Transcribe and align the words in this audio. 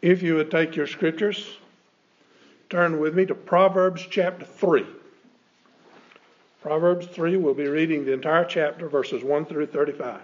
If 0.00 0.22
you 0.22 0.36
would 0.36 0.50
take 0.50 0.76
your 0.76 0.86
scriptures, 0.86 1.56
turn 2.70 3.00
with 3.00 3.14
me 3.14 3.26
to 3.26 3.34
Proverbs 3.34 4.06
chapter 4.08 4.44
3. 4.44 4.86
Proverbs 6.62 7.06
3, 7.06 7.36
we'll 7.36 7.54
be 7.54 7.66
reading 7.66 8.04
the 8.04 8.12
entire 8.12 8.44
chapter, 8.44 8.88
verses 8.88 9.24
1 9.24 9.46
through 9.46 9.66
35. 9.66 10.20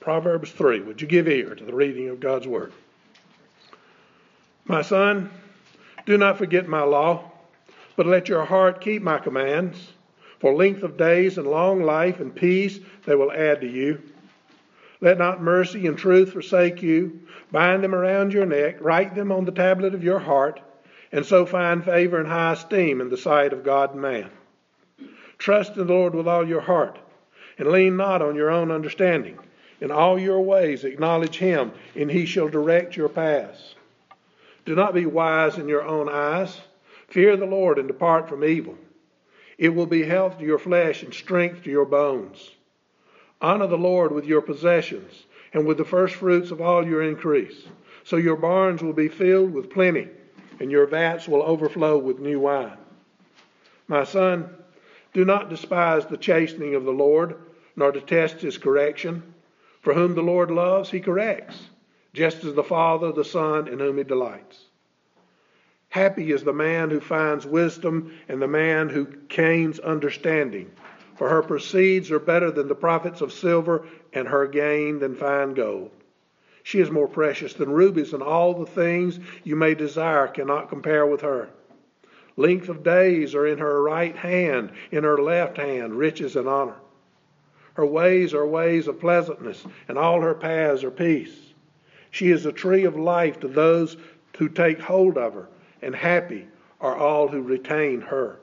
Proverbs 0.00 0.50
3. 0.50 0.80
Would 0.80 1.00
you 1.00 1.06
give 1.06 1.28
ear 1.28 1.54
to 1.54 1.64
the 1.64 1.74
reading 1.74 2.08
of 2.08 2.18
God's 2.18 2.48
Word? 2.48 2.72
My 4.64 4.82
son, 4.82 5.30
do 6.06 6.18
not 6.18 6.38
forget 6.38 6.66
my 6.66 6.82
law, 6.82 7.30
but 7.94 8.06
let 8.06 8.28
your 8.28 8.44
heart 8.44 8.80
keep 8.80 9.02
my 9.02 9.18
commands. 9.18 9.78
For 10.40 10.54
length 10.54 10.82
of 10.82 10.96
days 10.96 11.38
and 11.38 11.46
long 11.46 11.84
life 11.84 12.18
and 12.18 12.34
peace 12.34 12.80
they 13.06 13.14
will 13.14 13.30
add 13.30 13.60
to 13.60 13.68
you. 13.68 14.02
Let 15.02 15.18
not 15.18 15.42
mercy 15.42 15.88
and 15.88 15.98
truth 15.98 16.32
forsake 16.32 16.80
you. 16.80 17.20
Bind 17.50 17.82
them 17.82 17.94
around 17.94 18.32
your 18.32 18.46
neck, 18.46 18.76
write 18.80 19.16
them 19.16 19.32
on 19.32 19.44
the 19.44 19.50
tablet 19.50 19.94
of 19.94 20.04
your 20.04 20.20
heart, 20.20 20.60
and 21.10 21.26
so 21.26 21.44
find 21.44 21.84
favor 21.84 22.18
and 22.18 22.28
high 22.28 22.52
esteem 22.52 23.00
in 23.00 23.10
the 23.10 23.16
sight 23.16 23.52
of 23.52 23.64
God 23.64 23.92
and 23.92 24.00
man. 24.00 24.30
Trust 25.38 25.76
in 25.76 25.88
the 25.88 25.92
Lord 25.92 26.14
with 26.14 26.28
all 26.28 26.46
your 26.46 26.60
heart, 26.60 27.00
and 27.58 27.68
lean 27.68 27.96
not 27.96 28.22
on 28.22 28.36
your 28.36 28.48
own 28.48 28.70
understanding. 28.70 29.38
In 29.80 29.90
all 29.90 30.20
your 30.20 30.40
ways 30.40 30.84
acknowledge 30.84 31.36
him, 31.36 31.72
and 31.96 32.08
he 32.08 32.24
shall 32.24 32.48
direct 32.48 32.96
your 32.96 33.08
paths. 33.08 33.74
Do 34.64 34.76
not 34.76 34.94
be 34.94 35.04
wise 35.06 35.58
in 35.58 35.66
your 35.66 35.82
own 35.82 36.08
eyes. 36.08 36.60
Fear 37.08 37.38
the 37.38 37.46
Lord 37.46 37.78
and 37.78 37.88
depart 37.88 38.28
from 38.28 38.44
evil. 38.44 38.78
It 39.58 39.70
will 39.70 39.86
be 39.86 40.04
health 40.04 40.38
to 40.38 40.44
your 40.44 40.60
flesh 40.60 41.02
and 41.02 41.12
strength 41.12 41.64
to 41.64 41.70
your 41.70 41.86
bones. 41.86 42.52
Honor 43.42 43.66
the 43.66 43.76
Lord 43.76 44.12
with 44.12 44.24
your 44.24 44.40
possessions 44.40 45.26
and 45.52 45.66
with 45.66 45.76
the 45.76 45.84
first 45.84 46.14
fruits 46.14 46.52
of 46.52 46.60
all 46.60 46.86
your 46.86 47.02
increase. 47.02 47.64
So 48.04 48.16
your 48.16 48.36
barns 48.36 48.82
will 48.82 48.92
be 48.92 49.08
filled 49.08 49.52
with 49.52 49.70
plenty, 49.70 50.08
and 50.60 50.70
your 50.70 50.86
vats 50.86 51.26
will 51.26 51.42
overflow 51.42 51.98
with 51.98 52.20
new 52.20 52.38
wine. 52.38 52.78
My 53.88 54.04
son, 54.04 54.48
do 55.12 55.24
not 55.24 55.50
despise 55.50 56.06
the 56.06 56.16
chastening 56.16 56.76
of 56.76 56.84
the 56.84 56.92
Lord, 56.92 57.34
nor 57.74 57.90
detest 57.90 58.40
his 58.40 58.58
correction. 58.58 59.34
For 59.80 59.92
whom 59.92 60.14
the 60.14 60.22
Lord 60.22 60.52
loves, 60.52 60.90
he 60.90 61.00
corrects, 61.00 61.60
just 62.14 62.44
as 62.44 62.54
the 62.54 62.62
Father 62.62 63.10
the 63.10 63.24
Son 63.24 63.66
in 63.66 63.80
whom 63.80 63.98
he 63.98 64.04
delights. 64.04 64.66
Happy 65.88 66.30
is 66.30 66.44
the 66.44 66.52
man 66.52 66.90
who 66.90 67.00
finds 67.00 67.44
wisdom 67.44 68.16
and 68.28 68.40
the 68.40 68.48
man 68.48 68.88
who 68.88 69.06
gains 69.28 69.80
understanding 69.80 70.70
for 71.16 71.28
her 71.28 71.42
proceeds 71.42 72.10
are 72.10 72.18
better 72.18 72.50
than 72.50 72.68
the 72.68 72.74
profits 72.74 73.20
of 73.20 73.32
silver, 73.32 73.86
and 74.12 74.28
her 74.28 74.46
gain 74.46 74.98
than 74.98 75.14
fine 75.14 75.54
gold. 75.54 75.90
She 76.62 76.80
is 76.80 76.90
more 76.90 77.08
precious 77.08 77.54
than 77.54 77.72
rubies, 77.72 78.12
and 78.12 78.22
all 78.22 78.54
the 78.54 78.66
things 78.66 79.18
you 79.42 79.56
may 79.56 79.74
desire 79.74 80.28
cannot 80.28 80.68
compare 80.68 81.06
with 81.06 81.20
her. 81.22 81.48
Length 82.36 82.68
of 82.68 82.82
days 82.82 83.34
are 83.34 83.46
in 83.46 83.58
her 83.58 83.82
right 83.82 84.16
hand, 84.16 84.72
in 84.90 85.04
her 85.04 85.18
left 85.18 85.56
hand, 85.58 85.98
riches 85.98 86.36
and 86.36 86.48
honor. 86.48 86.76
Her 87.74 87.86
ways 87.86 88.32
are 88.34 88.46
ways 88.46 88.86
of 88.86 89.00
pleasantness, 89.00 89.66
and 89.88 89.98
all 89.98 90.20
her 90.20 90.34
paths 90.34 90.84
are 90.84 90.90
peace. 90.90 91.52
She 92.10 92.30
is 92.30 92.46
a 92.46 92.52
tree 92.52 92.84
of 92.84 92.96
life 92.96 93.40
to 93.40 93.48
those 93.48 93.96
who 94.38 94.48
take 94.48 94.80
hold 94.80 95.18
of 95.18 95.34
her, 95.34 95.48
and 95.80 95.94
happy 95.94 96.46
are 96.80 96.96
all 96.96 97.28
who 97.28 97.42
retain 97.42 98.02
her. 98.02 98.38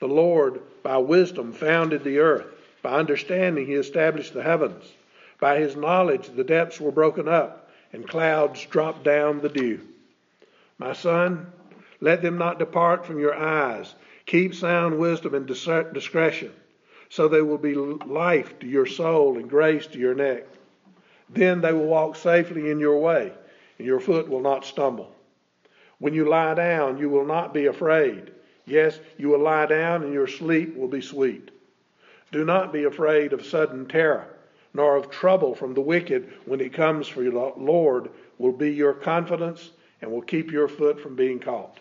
The 0.00 0.08
Lord, 0.08 0.60
by 0.82 0.96
wisdom, 0.96 1.52
founded 1.52 2.02
the 2.02 2.18
earth. 2.18 2.46
By 2.82 2.98
understanding, 2.98 3.66
he 3.66 3.74
established 3.74 4.32
the 4.32 4.42
heavens. 4.42 4.90
By 5.38 5.58
his 5.58 5.76
knowledge, 5.76 6.28
the 6.28 6.44
depths 6.44 6.80
were 6.80 6.90
broken 6.90 7.28
up, 7.28 7.70
and 7.92 8.08
clouds 8.08 8.64
dropped 8.66 9.04
down 9.04 9.40
the 9.40 9.48
dew. 9.48 9.80
My 10.78 10.94
son, 10.94 11.46
let 12.00 12.22
them 12.22 12.38
not 12.38 12.58
depart 12.58 13.04
from 13.04 13.20
your 13.20 13.34
eyes. 13.34 13.94
Keep 14.24 14.54
sound 14.54 14.98
wisdom 14.98 15.34
and 15.34 15.46
discretion, 15.46 16.52
so 17.10 17.28
they 17.28 17.42
will 17.42 17.58
be 17.58 17.74
life 17.74 18.58
to 18.60 18.66
your 18.66 18.86
soul 18.86 19.36
and 19.36 19.50
grace 19.50 19.86
to 19.88 19.98
your 19.98 20.14
neck. 20.14 20.46
Then 21.28 21.60
they 21.60 21.72
will 21.72 21.86
walk 21.86 22.16
safely 22.16 22.70
in 22.70 22.80
your 22.80 22.98
way, 22.98 23.32
and 23.78 23.86
your 23.86 24.00
foot 24.00 24.28
will 24.28 24.40
not 24.40 24.64
stumble. 24.64 25.14
When 25.98 26.14
you 26.14 26.26
lie 26.26 26.54
down, 26.54 26.96
you 26.96 27.10
will 27.10 27.26
not 27.26 27.52
be 27.52 27.66
afraid. 27.66 28.30
Yes, 28.70 29.00
you 29.18 29.30
will 29.30 29.40
lie 29.40 29.66
down 29.66 30.04
and 30.04 30.12
your 30.12 30.28
sleep 30.28 30.76
will 30.76 30.86
be 30.86 31.00
sweet. 31.00 31.50
Do 32.30 32.44
not 32.44 32.72
be 32.72 32.84
afraid 32.84 33.32
of 33.32 33.44
sudden 33.44 33.86
terror, 33.86 34.28
nor 34.72 34.94
of 34.94 35.10
trouble 35.10 35.56
from 35.56 35.74
the 35.74 35.80
wicked 35.80 36.32
when 36.44 36.60
it 36.60 36.72
comes, 36.72 37.08
for 37.08 37.24
your 37.24 37.52
Lord 37.56 38.10
will 38.38 38.52
be 38.52 38.70
your 38.72 38.92
confidence 38.92 39.72
and 40.00 40.12
will 40.12 40.22
keep 40.22 40.52
your 40.52 40.68
foot 40.68 41.00
from 41.00 41.16
being 41.16 41.40
caught. 41.40 41.80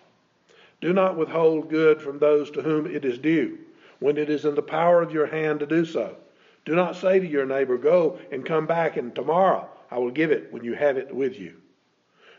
Do 0.82 0.92
not 0.92 1.16
withhold 1.16 1.70
good 1.70 2.02
from 2.02 2.18
those 2.18 2.50
to 2.52 2.64
whom 2.64 2.88
it 2.88 3.06
is 3.06 3.20
due, 3.20 3.60
when 4.00 4.18
it 4.18 4.32
is 4.32 4.46
in 4.46 4.56
the 4.56 4.64
power 4.64 5.04
of 5.04 5.14
your 5.14 5.28
hand 5.28 5.60
to 5.60 5.68
do 5.68 5.86
so. 5.86 6.16
Do 6.66 6.74
not 6.74 6.96
say 6.96 7.20
to 7.20 7.28
your 7.28 7.46
neighbor, 7.46 7.78
Go 7.78 8.18
and 8.32 8.44
come 8.44 8.66
back, 8.66 8.98
and 8.98 9.14
tomorrow 9.14 9.70
I 9.92 10.00
will 10.00 10.10
give 10.10 10.32
it 10.32 10.52
when 10.52 10.64
you 10.64 10.74
have 10.74 10.98
it 10.98 11.14
with 11.14 11.38
you. 11.38 11.54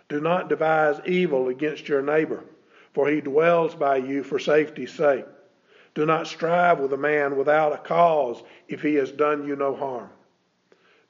Do 0.09 0.21
not 0.21 0.49
devise 0.49 1.01
evil 1.07 1.47
against 1.47 1.89
your 1.89 2.03
neighbor 2.03 2.43
for 2.93 3.09
he 3.09 3.21
dwells 3.21 3.75
by 3.75 3.97
you 3.97 4.23
for 4.23 4.39
safety's 4.39 4.93
sake. 4.93 5.25
Do 5.95 6.07
not 6.07 6.27
strive 6.27 6.79
with 6.79 6.93
a 6.93 6.97
man 6.97 7.37
without 7.37 7.73
a 7.73 7.79
cause 7.79 8.43
if 8.69 8.83
he 8.83 8.95
has 8.95 9.11
done 9.11 9.47
you 9.47 9.57
no 9.57 9.75
harm. 9.75 10.11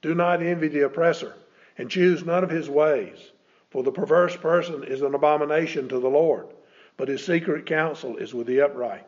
Do 0.02 0.14
not 0.14 0.42
envy 0.42 0.68
the 0.68 0.86
oppressor, 0.86 1.34
and 1.76 1.90
choose 1.90 2.24
none 2.24 2.42
of 2.42 2.50
his 2.50 2.70
ways, 2.70 3.32
for 3.70 3.82
the 3.82 3.92
perverse 3.92 4.36
person 4.36 4.84
is 4.84 5.02
an 5.02 5.14
abomination 5.14 5.88
to 5.88 5.98
the 5.98 6.08
Lord, 6.08 6.46
but 6.96 7.08
his 7.08 7.24
secret 7.24 7.66
counsel 7.66 8.16
is 8.16 8.32
with 8.32 8.46
the 8.46 8.62
upright. 8.62 9.06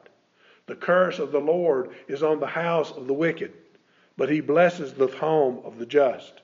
The 0.66 0.76
curse 0.76 1.18
of 1.18 1.32
the 1.32 1.40
Lord 1.40 1.90
is 2.08 2.22
on 2.22 2.40
the 2.40 2.46
house 2.46 2.92
of 2.92 3.06
the 3.06 3.14
wicked, 3.14 3.52
but 4.16 4.30
he 4.30 4.40
blesses 4.40 4.92
the 4.92 5.06
home 5.06 5.60
of 5.64 5.78
the 5.78 5.86
just. 5.86 6.42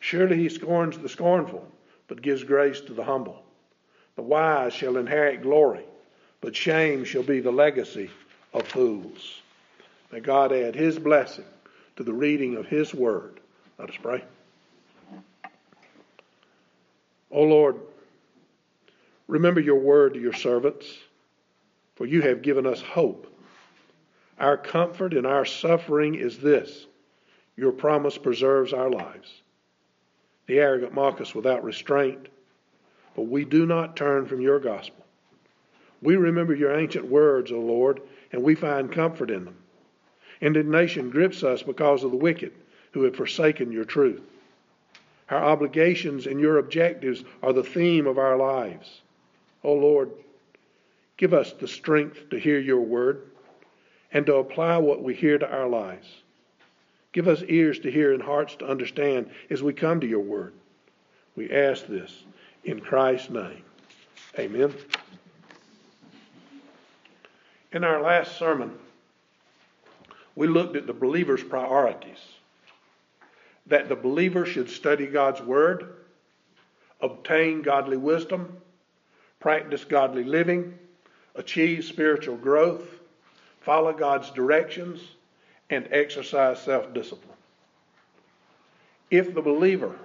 Surely 0.00 0.36
he 0.36 0.48
scorns 0.48 0.98
the 0.98 1.08
scornful, 1.08 1.66
but 2.06 2.22
gives 2.22 2.44
grace 2.44 2.80
to 2.82 2.92
the 2.92 3.04
humble. 3.04 3.45
The 4.16 4.22
wise 4.22 4.72
shall 4.72 4.96
inherit 4.96 5.42
glory, 5.42 5.84
but 6.40 6.56
shame 6.56 7.04
shall 7.04 7.22
be 7.22 7.40
the 7.40 7.52
legacy 7.52 8.10
of 8.52 8.66
fools. 8.66 9.40
May 10.10 10.20
God 10.20 10.52
add 10.52 10.74
his 10.74 10.98
blessing 10.98 11.44
to 11.96 12.02
the 12.02 12.12
reading 12.12 12.56
of 12.56 12.66
his 12.66 12.94
word. 12.94 13.40
Let 13.78 13.90
us 13.90 13.96
pray. 14.02 14.24
O 17.30 17.42
Lord, 17.42 17.76
remember 19.28 19.60
your 19.60 19.78
word 19.78 20.14
to 20.14 20.20
your 20.20 20.32
servants, 20.32 20.86
for 21.96 22.06
you 22.06 22.22
have 22.22 22.40
given 22.40 22.66
us 22.66 22.80
hope. 22.80 23.30
Our 24.38 24.56
comfort 24.56 25.12
in 25.12 25.26
our 25.26 25.44
suffering 25.44 26.14
is 26.14 26.38
this 26.38 26.86
your 27.56 27.72
promise 27.72 28.18
preserves 28.18 28.72
our 28.72 28.90
lives. 28.90 29.42
The 30.46 30.58
arrogant 30.58 30.94
mock 30.94 31.20
us 31.20 31.34
without 31.34 31.64
restraint 31.64 32.28
but 33.16 33.22
we 33.22 33.44
do 33.46 33.64
not 33.64 33.96
turn 33.96 34.26
from 34.26 34.42
your 34.42 34.60
gospel. 34.60 35.04
We 36.02 36.16
remember 36.16 36.54
your 36.54 36.78
ancient 36.78 37.06
words, 37.06 37.50
O 37.50 37.58
Lord, 37.58 38.02
and 38.30 38.42
we 38.42 38.54
find 38.54 38.92
comfort 38.92 39.30
in 39.30 39.46
them. 39.46 39.56
Indignation 40.42 41.08
grips 41.08 41.42
us 41.42 41.62
because 41.62 42.04
of 42.04 42.10
the 42.10 42.16
wicked 42.18 42.52
who 42.92 43.04
have 43.04 43.16
forsaken 43.16 43.72
your 43.72 43.86
truth. 43.86 44.20
Our 45.30 45.42
obligations 45.42 46.26
and 46.26 46.38
your 46.38 46.58
objectives 46.58 47.24
are 47.42 47.54
the 47.54 47.64
theme 47.64 48.06
of 48.06 48.18
our 48.18 48.36
lives. 48.36 49.00
O 49.64 49.72
Lord, 49.72 50.10
give 51.16 51.32
us 51.32 51.52
the 51.54 51.66
strength 51.66 52.28
to 52.30 52.38
hear 52.38 52.60
your 52.60 52.80
word 52.80 53.22
and 54.12 54.26
to 54.26 54.36
apply 54.36 54.76
what 54.76 55.02
we 55.02 55.14
hear 55.14 55.38
to 55.38 55.50
our 55.50 55.68
lives. 55.68 56.06
Give 57.12 57.28
us 57.28 57.42
ears 57.48 57.78
to 57.80 57.90
hear 57.90 58.12
and 58.12 58.22
hearts 58.22 58.56
to 58.56 58.66
understand 58.66 59.30
as 59.48 59.62
we 59.62 59.72
come 59.72 60.00
to 60.00 60.06
your 60.06 60.20
word. 60.20 60.52
We 61.34 61.50
ask 61.50 61.86
this 61.86 62.24
in 62.66 62.80
Christ's 62.80 63.30
name. 63.30 63.62
Amen. 64.38 64.74
In 67.72 67.84
our 67.84 68.02
last 68.02 68.36
sermon, 68.38 68.72
we 70.34 70.48
looked 70.48 70.76
at 70.76 70.86
the 70.86 70.92
believer's 70.92 71.42
priorities. 71.42 72.18
That 73.68 73.88
the 73.88 73.96
believer 73.96 74.44
should 74.46 74.68
study 74.68 75.06
God's 75.06 75.40
Word, 75.40 75.94
obtain 77.00 77.62
godly 77.62 77.96
wisdom, 77.96 78.56
practice 79.40 79.84
godly 79.84 80.24
living, 80.24 80.78
achieve 81.34 81.84
spiritual 81.84 82.36
growth, 82.36 82.86
follow 83.60 83.92
God's 83.92 84.30
directions, 84.30 85.00
and 85.70 85.88
exercise 85.90 86.60
self 86.60 86.92
discipline. 86.94 87.36
If 89.10 89.34
the 89.34 89.42
believer 89.42 89.96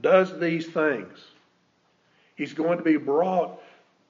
does 0.00 0.38
these 0.38 0.66
things, 0.66 1.18
He's 2.38 2.54
going 2.54 2.78
to 2.78 2.84
be 2.84 2.96
brought 2.96 3.60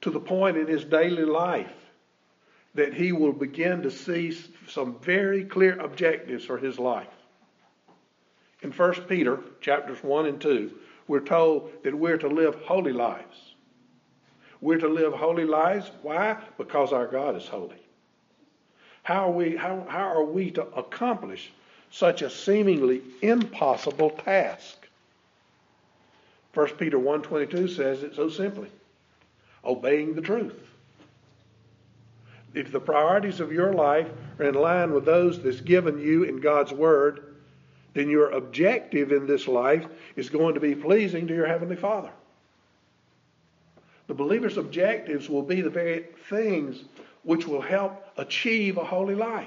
to 0.02 0.10
the 0.10 0.20
point 0.20 0.58
in 0.58 0.66
his 0.66 0.84
daily 0.84 1.25
life 1.25 1.72
that 2.75 2.92
he 2.92 3.10
will 3.10 3.32
begin 3.32 3.80
to 3.82 3.90
see 3.90 4.36
some 4.69 4.98
very 5.00 5.44
clear 5.44 5.80
objectives 5.80 6.44
for 6.44 6.58
his 6.58 6.78
life. 6.78 7.08
In 8.60 8.70
1 8.70 8.92
Peter 9.08 9.40
chapters 9.62 10.04
1 10.04 10.26
and 10.26 10.38
2, 10.38 10.70
we're 11.08 11.20
told 11.20 11.70
that 11.82 11.94
we're 11.94 12.19
to 12.19 12.28
live 12.28 12.54
holy 12.56 12.92
lives. 12.92 13.54
We're 14.60 14.76
to 14.76 14.88
live 14.88 15.14
holy 15.14 15.46
lives. 15.46 15.90
Why? 16.02 16.36
Because 16.58 16.92
our 16.92 17.06
God 17.06 17.34
is 17.34 17.48
holy. 17.48 17.82
How 19.04 19.30
are 19.30 19.32
we, 19.32 19.56
how, 19.56 19.86
how 19.88 20.06
are 20.06 20.25
we 20.25 20.50
to 20.50 20.66
accomplish 20.75 21.50
such 21.90 22.20
a 22.20 22.28
seemingly 22.28 23.00
impossible 23.22 24.10
task? 24.10 24.77
1 26.58 26.70
Peter 26.70 26.99
1.22 26.99 27.70
says 27.76 28.02
it 28.02 28.16
so 28.16 28.28
simply. 28.28 28.69
Obeying 29.64 30.16
the 30.16 30.20
truth. 30.20 30.58
If 32.52 32.72
the 32.72 32.81
priorities 32.81 33.38
of 33.38 33.52
your 33.52 33.72
life 33.72 34.08
are 34.40 34.46
in 34.46 34.56
line 34.56 34.93
with 34.93 35.05
those 35.05 35.40
that's 35.40 35.60
given 35.60 36.00
you 36.00 36.25
in 36.25 36.40
God's 36.40 36.72
Word, 36.72 37.37
then 37.94 38.10
your 38.10 38.31
objective 38.31 39.12
in 39.12 39.25
this 39.25 39.46
life 39.46 39.87
is 40.16 40.31
going 40.31 40.55
to 40.55 40.60
be 40.60 40.75
pleasing 40.75 41.28
to 41.28 41.34
your 41.34 41.46
Heavenly 41.46 41.76
Father. 41.76 42.10
The 44.08 44.14
believer's 44.14 44.56
objectives 44.56 45.28
will 45.28 45.44
be 45.44 45.61
the 45.61 45.70
very 45.70 46.06
things 46.28 46.82
which 47.22 47.46
will 47.46 47.61
help 47.61 48.04
achieve 48.16 48.78
a 48.78 48.84
holy 48.84 49.14
life. 49.14 49.46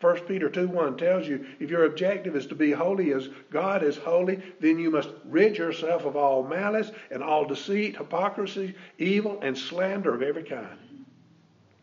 1 0.00 0.20
Peter 0.26 0.48
2 0.48 0.68
1 0.68 0.96
tells 0.96 1.26
you 1.26 1.44
if 1.58 1.70
your 1.70 1.84
objective 1.84 2.36
is 2.36 2.46
to 2.46 2.54
be 2.54 2.70
holy 2.70 3.12
as 3.12 3.28
God 3.50 3.82
is 3.82 3.96
holy, 3.96 4.40
then 4.60 4.78
you 4.78 4.90
must 4.90 5.10
rid 5.24 5.58
yourself 5.58 6.04
of 6.04 6.16
all 6.16 6.44
malice 6.44 6.92
and 7.10 7.22
all 7.22 7.44
deceit, 7.44 7.96
hypocrisy, 7.96 8.76
evil, 8.98 9.40
and 9.42 9.58
slander 9.58 10.14
of 10.14 10.22
every 10.22 10.44
kind. 10.44 10.78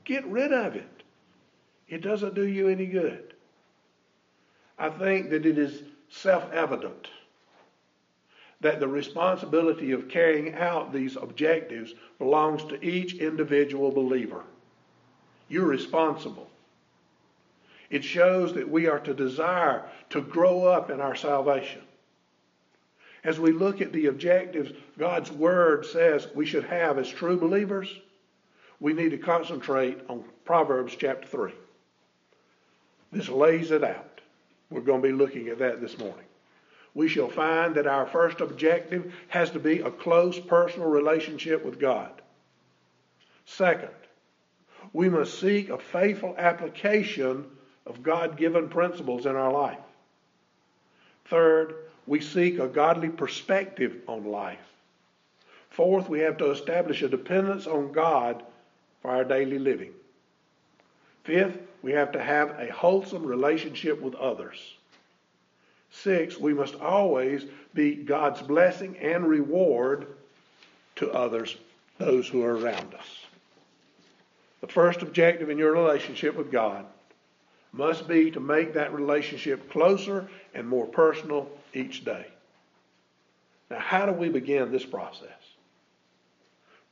Get 0.06 0.26
rid 0.28 0.54
of 0.54 0.76
it. 0.76 1.04
It 1.90 2.02
doesn't 2.02 2.36
do 2.36 2.48
you 2.48 2.70
any 2.70 2.86
good. 2.86 3.34
I 4.80 4.90
think 4.90 5.30
that 5.32 5.46
it 5.46 5.58
is 5.58 5.84
self 6.10 6.52
evident 6.54 7.10
that 8.62 8.80
the 8.80 8.88
responsibility 8.88 9.92
of 9.92 10.08
carrying 10.08 10.56
out 10.56 10.94
these 10.94 11.18
objectives 11.18 11.94
belongs 12.18 12.64
to 12.64 12.84
each 12.84 13.16
individual 13.16 13.92
believer. 13.92 14.44
You're 15.50 15.68
responsible. 15.68 16.50
It 17.90 18.04
shows 18.04 18.54
that 18.54 18.70
we 18.70 18.88
are 18.88 19.00
to 19.00 19.14
desire 19.14 19.84
to 20.10 20.22
grow 20.22 20.66
up 20.66 20.90
in 20.90 21.00
our 21.00 21.16
salvation. 21.16 21.82
As 23.24 23.40
we 23.40 23.52
look 23.52 23.82
at 23.82 23.92
the 23.92 24.08
objectives 24.08 24.72
God's 24.98 25.32
Word 25.32 25.86
says 25.86 26.28
we 26.36 26.46
should 26.46 26.66
have 26.66 26.98
as 26.98 27.10
true 27.10 27.38
believers, 27.38 27.90
we 28.80 28.94
need 28.94 29.12
to 29.12 29.18
concentrate 29.18 30.00
on 30.10 30.24
Proverbs 30.46 30.96
chapter 30.96 31.28
3. 31.28 31.52
This 33.12 33.30
lays 33.30 33.72
it 33.72 33.84
out. 33.84 34.22
We're 34.70 34.82
going 34.82 35.02
to 35.02 35.08
be 35.08 35.14
looking 35.14 35.48
at 35.48 35.60
that 35.60 35.82
this 35.82 35.98
morning. 35.98 36.26
We 36.94 37.08
shall 37.08 37.30
find 37.30 37.76
that 37.76 37.88
our 37.88 38.06
first 38.06 38.42
objective 38.42 39.14
has 39.28 39.50
to 39.52 39.60
be 39.60 39.80
a 39.80 39.92
close 39.92 40.40
personal 40.40 40.90
relationship 40.90 41.64
with 41.64 41.80
God. 41.80 42.12
Second, 43.46 43.90
we 44.94 45.10
must 45.10 45.40
seek 45.40 45.70
a 45.70 45.78
faithful 45.78 46.36
application 46.38 47.46
of 47.86 48.04
God 48.04 48.38
given 48.38 48.70
principles 48.70 49.26
in 49.26 49.36
our 49.36 49.52
life. 49.52 49.80
Third, 51.26 51.76
we 52.08 52.22
seek 52.22 52.60
a 52.60 52.68
godly 52.68 53.10
perspective 53.10 54.02
on 54.08 54.26
life. 54.26 54.60
Fourth, 55.70 56.08
we 56.08 56.20
have 56.20 56.38
to 56.38 56.52
establish 56.52 57.02
a 57.02 57.10
dependence 57.10 57.68
on 57.68 57.92
God 57.92 58.44
for 59.02 59.12
our 59.12 59.24
daily 59.24 59.60
living. 59.60 59.92
Fifth, 61.24 61.58
we 61.82 61.92
have 61.92 62.12
to 62.12 62.24
have 62.24 62.52
a 62.60 62.72
wholesome 62.72 63.26
relationship 63.26 64.02
with 64.02 64.16
others. 64.16 64.76
Six, 65.92 66.38
we 66.40 66.54
must 66.54 66.76
always 66.76 67.46
be 67.74 67.96
God's 67.96 68.42
blessing 68.42 68.98
and 68.98 69.28
reward 69.28 70.08
to 70.98 71.12
others, 71.12 71.58
those 71.98 72.28
who 72.28 72.44
are 72.44 72.58
around 72.58 72.94
us. 72.94 73.26
The 74.62 74.68
first 74.68 75.02
objective 75.02 75.50
in 75.50 75.58
your 75.58 75.72
relationship 75.72 76.36
with 76.36 76.52
God 76.52 76.86
must 77.76 78.08
be 78.08 78.32
to 78.32 78.40
make 78.40 78.74
that 78.74 78.94
relationship 78.94 79.70
closer 79.70 80.30
and 80.54 80.68
more 80.68 80.86
personal 80.86 81.50
each 81.74 82.06
day. 82.06 82.26
Now, 83.70 83.80
how 83.80 84.06
do 84.06 84.14
we 84.14 84.30
begin 84.30 84.72
this 84.72 84.86
process? 84.86 85.30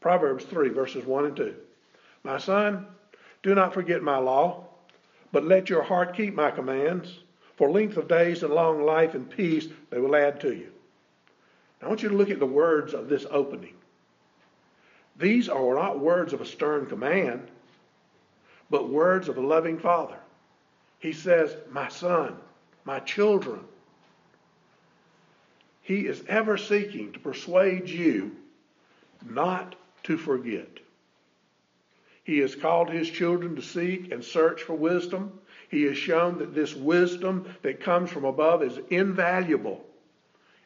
Proverbs 0.02 0.44
3, 0.46 0.70
verses 0.70 1.06
1 1.06 1.26
and 1.26 1.36
2. 1.36 1.56
My 2.24 2.38
son, 2.38 2.86
do 3.44 3.56
not 3.56 3.74
forget 3.74 4.04
my 4.04 4.18
law, 4.18 4.66
but 5.32 5.46
let 5.46 5.70
your 5.70 5.84
heart 5.84 6.16
keep 6.16 6.36
my 6.36 6.52
commands. 6.52 7.20
For 7.56 7.70
length 7.70 7.98
of 7.98 8.08
days 8.08 8.44
and 8.44 8.54
long 8.54 8.84
life 8.84 9.14
and 9.14 9.30
peace 9.30 9.68
they 9.90 10.00
will 10.00 10.16
add 10.16 10.42
to 10.42 10.54
you. 10.54 10.72
Now, 11.82 11.88
I 11.88 11.90
want 11.90 12.04
you 12.04 12.10
to 12.10 12.16
look 12.16 12.30
at 12.30 12.40
the 12.40 12.46
words 12.46 12.94
of 12.94 13.08
this 13.08 13.26
opening. 13.30 13.76
These 15.18 15.48
are 15.48 15.76
not 15.76 16.00
words 16.00 16.34
of 16.34 16.42
a 16.42 16.46
stern 16.46 16.88
command, 16.88 17.48
but 18.70 18.90
words 18.90 19.30
of 19.30 19.38
a 19.38 19.42
loving 19.42 19.78
father. 19.78 20.18
He 21.04 21.12
says, 21.12 21.54
My 21.70 21.90
son, 21.90 22.38
my 22.86 23.02
children. 23.02 23.60
He 25.82 26.08
is 26.08 26.24
ever 26.30 26.56
seeking 26.56 27.12
to 27.12 27.20
persuade 27.20 27.90
you 27.90 28.38
not 29.30 29.76
to 30.04 30.16
forget. 30.16 30.80
He 32.24 32.38
has 32.38 32.56
called 32.56 32.90
his 32.90 33.10
children 33.10 33.58
to 33.58 33.62
seek 33.62 34.14
and 34.14 34.24
search 34.24 34.64
for 34.64 34.76
wisdom. 34.76 35.42
He 35.68 35.84
has 35.84 35.98
shown 35.98 36.38
that 36.38 36.56
this 36.56 36.74
wisdom 36.74 37.54
that 37.64 37.82
comes 37.82 38.10
from 38.10 38.24
above 38.24 38.64
is 38.64 38.80
invaluable 38.90 39.86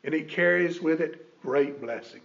and 0.04 0.14
it 0.14 0.30
carries 0.30 0.80
with 0.80 1.02
it 1.02 1.42
great 1.42 1.82
blessings. 1.82 2.24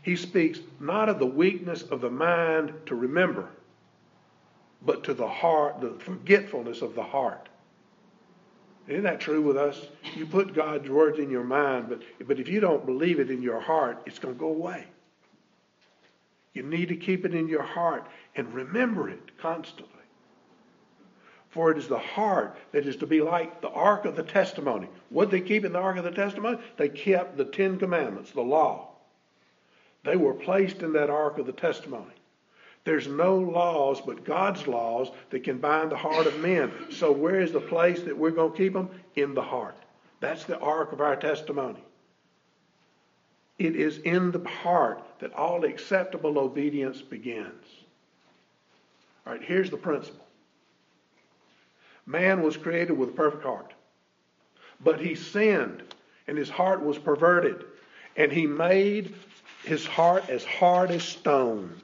He 0.00 0.16
speaks 0.16 0.60
not 0.80 1.10
of 1.10 1.18
the 1.18 1.26
weakness 1.26 1.82
of 1.82 2.00
the 2.00 2.10
mind 2.10 2.72
to 2.86 2.94
remember, 2.94 3.50
but 4.84 5.04
to 5.04 5.14
the 5.14 5.28
heart, 5.28 5.80
the 5.80 5.94
forgetfulness 5.98 6.82
of 6.82 6.94
the 6.94 7.02
heart. 7.02 7.48
Isn't 8.86 9.04
that 9.04 9.20
true 9.20 9.40
with 9.40 9.56
us? 9.56 9.80
You 10.14 10.26
put 10.26 10.54
God's 10.54 10.88
words 10.90 11.18
in 11.18 11.30
your 11.30 11.44
mind, 11.44 11.86
but, 11.88 12.02
but 12.26 12.38
if 12.38 12.48
you 12.48 12.60
don't 12.60 12.84
believe 12.84 13.18
it 13.18 13.30
in 13.30 13.42
your 13.42 13.60
heart, 13.60 14.02
it's 14.04 14.18
going 14.18 14.34
to 14.34 14.38
go 14.38 14.48
away. 14.48 14.84
You 16.52 16.62
need 16.62 16.88
to 16.88 16.96
keep 16.96 17.24
it 17.24 17.34
in 17.34 17.48
your 17.48 17.62
heart 17.62 18.06
and 18.36 18.52
remember 18.52 19.08
it 19.08 19.38
constantly. 19.38 19.90
For 21.48 21.70
it 21.70 21.78
is 21.78 21.88
the 21.88 21.98
heart 21.98 22.58
that 22.72 22.86
is 22.86 22.96
to 22.96 23.06
be 23.06 23.22
like 23.22 23.60
the 23.60 23.70
ark 23.70 24.04
of 24.04 24.16
the 24.16 24.22
testimony. 24.22 24.88
What 25.08 25.30
did 25.30 25.40
they 25.40 25.46
keep 25.46 25.64
in 25.64 25.72
the 25.72 25.78
ark 25.78 25.96
of 25.96 26.04
the 26.04 26.10
testimony? 26.10 26.58
They 26.76 26.88
kept 26.88 27.36
the 27.36 27.44
Ten 27.44 27.78
Commandments, 27.78 28.32
the 28.32 28.42
law. 28.42 28.88
They 30.04 30.16
were 30.16 30.34
placed 30.34 30.82
in 30.82 30.92
that 30.92 31.10
ark 31.10 31.38
of 31.38 31.46
the 31.46 31.52
testimony. 31.52 32.12
There's 32.84 33.08
no 33.08 33.38
laws 33.38 34.00
but 34.00 34.24
God's 34.24 34.66
laws 34.66 35.10
that 35.30 35.42
can 35.42 35.58
bind 35.58 35.90
the 35.90 35.96
heart 35.96 36.26
of 36.26 36.38
men. 36.40 36.70
So 36.90 37.10
where 37.10 37.40
is 37.40 37.52
the 37.52 37.60
place 37.60 38.02
that 38.02 38.16
we're 38.16 38.30
going 38.30 38.52
to 38.52 38.58
keep 38.58 38.74
them? 38.74 38.90
In 39.16 39.34
the 39.34 39.42
heart. 39.42 39.76
That's 40.20 40.44
the 40.44 40.58
ark 40.58 40.92
of 40.92 41.00
our 41.00 41.16
testimony. 41.16 41.82
It 43.58 43.76
is 43.76 43.98
in 43.98 44.32
the 44.32 44.46
heart 44.46 45.02
that 45.20 45.32
all 45.32 45.64
acceptable 45.64 46.38
obedience 46.38 47.00
begins. 47.00 47.64
All 49.26 49.32
right, 49.32 49.42
here's 49.42 49.70
the 49.70 49.76
principle. 49.76 50.26
Man 52.06 52.42
was 52.42 52.56
created 52.56 52.92
with 52.92 53.10
a 53.10 53.12
perfect 53.12 53.44
heart. 53.44 53.72
But 54.82 55.00
he 55.00 55.14
sinned, 55.14 55.82
and 56.26 56.36
his 56.36 56.50
heart 56.50 56.82
was 56.82 56.98
perverted, 56.98 57.64
and 58.16 58.30
he 58.30 58.46
made 58.46 59.14
his 59.64 59.86
heart 59.86 60.28
as 60.28 60.44
hard 60.44 60.90
as 60.90 61.02
stone. 61.02 61.80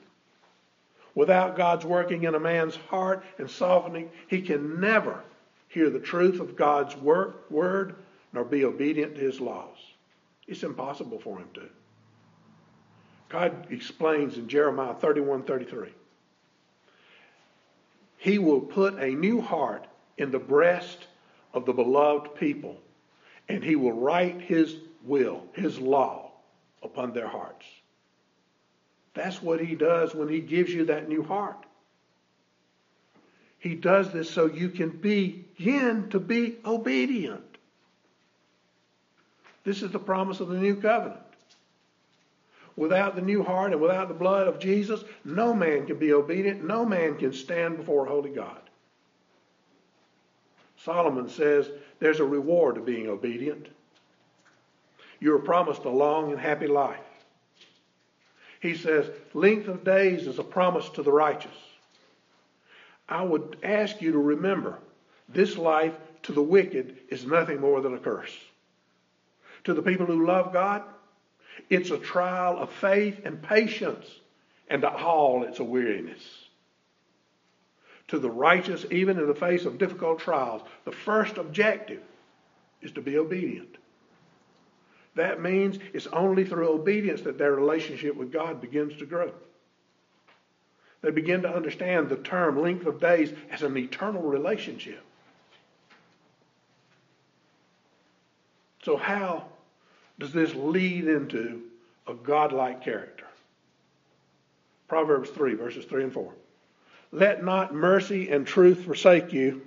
Without 1.21 1.55
God's 1.55 1.85
working 1.85 2.23
in 2.23 2.35
a 2.35 2.41
man's 2.41 2.77
heart 2.77 3.23
and 3.37 3.50
softening, 3.50 4.09
he 4.29 4.41
can 4.41 4.81
never 4.81 5.23
hear 5.69 5.91
the 5.91 5.99
truth 5.99 6.41
of 6.41 6.57
God's 6.57 6.97
word 6.97 7.95
nor 8.33 8.43
be 8.43 8.65
obedient 8.65 9.17
to 9.17 9.21
his 9.21 9.39
laws. 9.39 9.77
It's 10.49 10.62
impossible 10.62 11.19
for 11.19 11.37
him 11.37 11.49
to. 11.53 11.69
God 13.29 13.67
explains 13.69 14.39
in 14.39 14.49
Jeremiah 14.49 14.95
31 14.95 15.43
33. 15.43 15.91
He 18.17 18.39
will 18.39 18.62
put 18.62 18.95
a 18.95 19.11
new 19.11 19.43
heart 19.43 19.87
in 20.17 20.31
the 20.31 20.39
breast 20.39 21.07
of 21.53 21.67
the 21.67 21.75
beloved 21.75 22.35
people, 22.35 22.81
and 23.47 23.62
he 23.62 23.77
will 23.77 23.93
write 23.93 24.41
his 24.41 24.75
will, 25.05 25.43
his 25.53 25.79
law, 25.79 26.31
upon 26.83 27.12
their 27.12 27.29
hearts. 27.29 27.67
That's 29.23 29.43
what 29.43 29.61
he 29.61 29.75
does 29.75 30.15
when 30.15 30.31
he 30.31 30.41
gives 30.41 30.73
you 30.73 30.87
that 30.87 31.07
new 31.07 31.23
heart. 31.23 31.67
He 33.59 33.75
does 33.75 34.11
this 34.11 34.31
so 34.31 34.47
you 34.47 34.71
can 34.71 34.89
begin 34.89 36.09
to 36.09 36.19
be 36.19 36.57
obedient. 36.65 37.59
This 39.62 39.83
is 39.83 39.91
the 39.91 39.99
promise 39.99 40.41
of 40.41 40.49
the 40.49 40.57
new 40.57 40.75
covenant. 40.75 41.21
Without 42.77 43.15
the 43.15 43.21
new 43.21 43.43
heart 43.43 43.73
and 43.73 43.81
without 43.83 44.09
the 44.09 44.15
blood 44.15 44.49
of 44.49 44.59
Jesus, 44.59 45.05
no 45.23 45.53
man 45.53 45.85
can 45.87 45.99
be 45.99 46.15
obedient. 46.15 46.65
No 46.65 46.87
man 46.87 47.19
can 47.19 47.35
stand 47.35 47.77
before 47.77 48.07
holy 48.07 48.31
God. 48.31 48.62
Solomon 50.79 51.29
says 51.29 51.69
there's 51.99 52.21
a 52.21 52.25
reward 52.25 52.77
to 52.77 52.81
being 52.81 53.07
obedient. 53.07 53.67
You 55.21 55.35
are 55.35 55.41
promised 55.41 55.85
a 55.85 55.91
long 55.91 56.33
and 56.33 56.41
happy 56.41 56.69
life. 56.69 57.10
He 58.61 58.76
says, 58.76 59.11
length 59.33 59.69
of 59.69 59.85
days 59.85 60.26
is 60.26 60.38
a 60.38 60.45
promise 60.45 60.88
to 60.90 61.02
the 61.02 61.12
righteous. 61.12 61.57
I 63.09 63.23
would 63.23 63.57
ask 63.62 64.00
you 64.00 64.12
to 64.12 64.19
remember 64.19 64.79
this 65.29 65.57
life 65.57 65.95
to 66.25 66.33
the 66.33 66.43
wicked 66.43 66.99
is 67.09 67.25
nothing 67.25 67.61
more 67.61 67.81
than 67.81 67.95
a 67.95 67.99
curse. 67.99 68.37
To 69.64 69.75
the 69.75 69.83
people 69.83 70.07
who 70.07 70.26
love 70.26 70.52
God, 70.52 70.83
it's 71.69 71.90
a 71.90 71.99
trial 71.99 72.59
of 72.59 72.71
faith 72.71 73.21
and 73.25 73.43
patience, 73.43 74.07
and 74.69 74.83
to 74.83 74.90
all 74.90 75.43
it's 75.45 75.59
a 75.59 75.64
weariness. 75.64 76.23
To 78.09 78.19
the 78.19 78.31
righteous, 78.31 78.85
even 78.90 79.19
in 79.19 79.26
the 79.26 79.35
face 79.35 79.64
of 79.64 79.79
difficult 79.79 80.19
trials, 80.19 80.62
the 80.85 80.93
first 80.93 81.38
objective 81.38 82.02
is 82.83 82.93
to 82.93 83.00
be 83.00 83.19
obedient. 83.19 83.76
That 85.21 85.43
means 85.43 85.79
it's 85.93 86.07
only 86.07 86.45
through 86.45 86.71
obedience 86.71 87.21
that 87.23 87.37
their 87.37 87.53
relationship 87.53 88.17
with 88.17 88.33
God 88.33 88.59
begins 88.59 88.97
to 89.00 89.05
grow. 89.05 89.31
They 91.03 91.11
begin 91.11 91.43
to 91.43 91.55
understand 91.55 92.09
the 92.09 92.17
term 92.17 92.62
length 92.62 92.87
of 92.87 93.03
days 93.03 93.31
as 93.50 93.62
an 93.62 93.77
eternal 93.77 94.23
relationship. 94.23 95.05
So, 98.83 98.97
how 98.97 99.45
does 100.19 100.33
this 100.33 100.55
lead 100.55 101.07
into 101.07 101.65
a 102.07 102.15
godlike 102.15 102.83
character? 102.83 103.27
Proverbs 104.89 105.29
3, 105.29 105.53
verses 105.53 105.85
3 105.85 106.05
and 106.05 106.12
4. 106.15 106.33
Let 107.12 107.45
not 107.45 107.75
mercy 107.75 108.31
and 108.31 108.47
truth 108.47 108.85
forsake 108.85 109.35
you. 109.35 109.61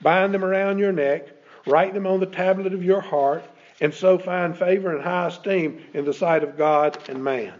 Bind 0.00 0.32
them 0.32 0.46
around 0.46 0.78
your 0.78 0.92
neck. 0.92 1.28
Write 1.66 1.92
them 1.92 2.06
on 2.06 2.20
the 2.20 2.26
tablet 2.26 2.72
of 2.72 2.82
your 2.82 3.02
heart, 3.02 3.44
and 3.80 3.92
so 3.92 4.18
find 4.18 4.56
favor 4.56 4.94
and 4.94 5.02
high 5.02 5.26
esteem 5.26 5.84
in 5.94 6.04
the 6.04 6.14
sight 6.14 6.44
of 6.44 6.56
God 6.56 6.98
and 7.08 7.22
man. 7.22 7.54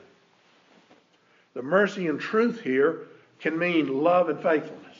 The 1.54 1.62
mercy 1.62 2.06
and 2.08 2.20
truth 2.20 2.60
here 2.60 3.02
can 3.38 3.58
mean 3.58 4.02
love 4.02 4.28
and 4.28 4.40
faithfulness. 4.40 4.96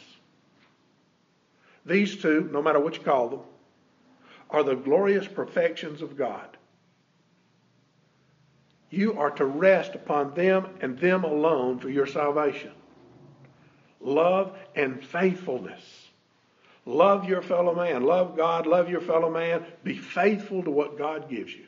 These 1.86 2.16
two, 2.16 2.48
no 2.52 2.62
matter 2.62 2.80
what 2.80 2.96
you 2.96 3.02
call 3.02 3.28
them, 3.28 3.40
are 4.50 4.62
the 4.62 4.76
glorious 4.76 5.26
perfections 5.26 6.02
of 6.02 6.16
God. 6.16 6.56
You 8.90 9.18
are 9.18 9.30
to 9.32 9.44
rest 9.44 9.94
upon 9.94 10.34
them 10.34 10.68
and 10.80 10.98
them 10.98 11.24
alone 11.24 11.80
for 11.80 11.90
your 11.90 12.06
salvation. 12.06 12.70
Love 14.00 14.56
and 14.76 15.04
faithfulness. 15.04 15.82
Love 16.86 17.28
your 17.28 17.42
fellow 17.42 17.74
man. 17.74 18.02
Love 18.02 18.36
God. 18.36 18.66
Love 18.66 18.90
your 18.90 19.00
fellow 19.00 19.30
man. 19.30 19.64
Be 19.82 19.96
faithful 19.96 20.62
to 20.62 20.70
what 20.70 20.98
God 20.98 21.30
gives 21.30 21.52
you. 21.54 21.64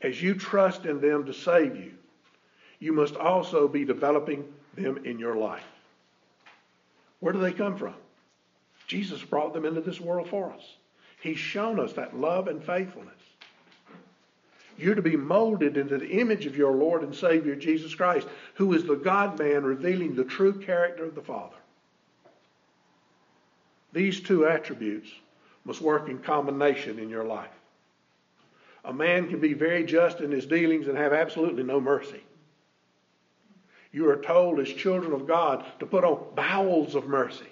As 0.00 0.22
you 0.22 0.34
trust 0.34 0.84
in 0.84 1.00
them 1.00 1.24
to 1.26 1.32
save 1.32 1.76
you, 1.76 1.94
you 2.78 2.92
must 2.92 3.16
also 3.16 3.66
be 3.66 3.84
developing 3.84 4.44
them 4.76 5.00
in 5.04 5.18
your 5.18 5.36
life. 5.36 5.64
Where 7.20 7.32
do 7.32 7.40
they 7.40 7.52
come 7.52 7.76
from? 7.76 7.94
Jesus 8.86 9.22
brought 9.22 9.54
them 9.54 9.64
into 9.64 9.80
this 9.80 10.00
world 10.00 10.28
for 10.28 10.52
us. 10.52 10.62
He's 11.22 11.38
shown 11.38 11.80
us 11.80 11.94
that 11.94 12.16
love 12.16 12.48
and 12.48 12.62
faithfulness. 12.62 13.14
You're 14.76 14.94
to 14.94 15.02
be 15.02 15.16
molded 15.16 15.76
into 15.76 15.96
the 15.96 16.10
image 16.10 16.46
of 16.46 16.56
your 16.56 16.72
Lord 16.72 17.02
and 17.02 17.14
Savior 17.14 17.54
Jesus 17.54 17.94
Christ, 17.94 18.26
who 18.54 18.74
is 18.74 18.84
the 18.84 18.96
God 18.96 19.38
man 19.38 19.64
revealing 19.64 20.14
the 20.14 20.24
true 20.24 20.60
character 20.60 21.04
of 21.04 21.14
the 21.14 21.22
Father. 21.22 21.56
These 23.94 24.20
two 24.20 24.46
attributes 24.46 25.08
must 25.64 25.80
work 25.80 26.08
in 26.08 26.18
combination 26.18 26.98
in 26.98 27.08
your 27.08 27.24
life. 27.24 27.48
A 28.84 28.92
man 28.92 29.28
can 29.28 29.40
be 29.40 29.54
very 29.54 29.86
just 29.86 30.20
in 30.20 30.32
his 30.32 30.46
dealings 30.46 30.88
and 30.88 30.98
have 30.98 31.12
absolutely 31.12 31.62
no 31.62 31.80
mercy. 31.80 32.22
You 33.92 34.10
are 34.10 34.16
told 34.16 34.58
as 34.58 34.68
children 34.68 35.12
of 35.12 35.28
God 35.28 35.64
to 35.78 35.86
put 35.86 36.02
on 36.02 36.34
bowels 36.34 36.96
of 36.96 37.06
mercy. 37.06 37.46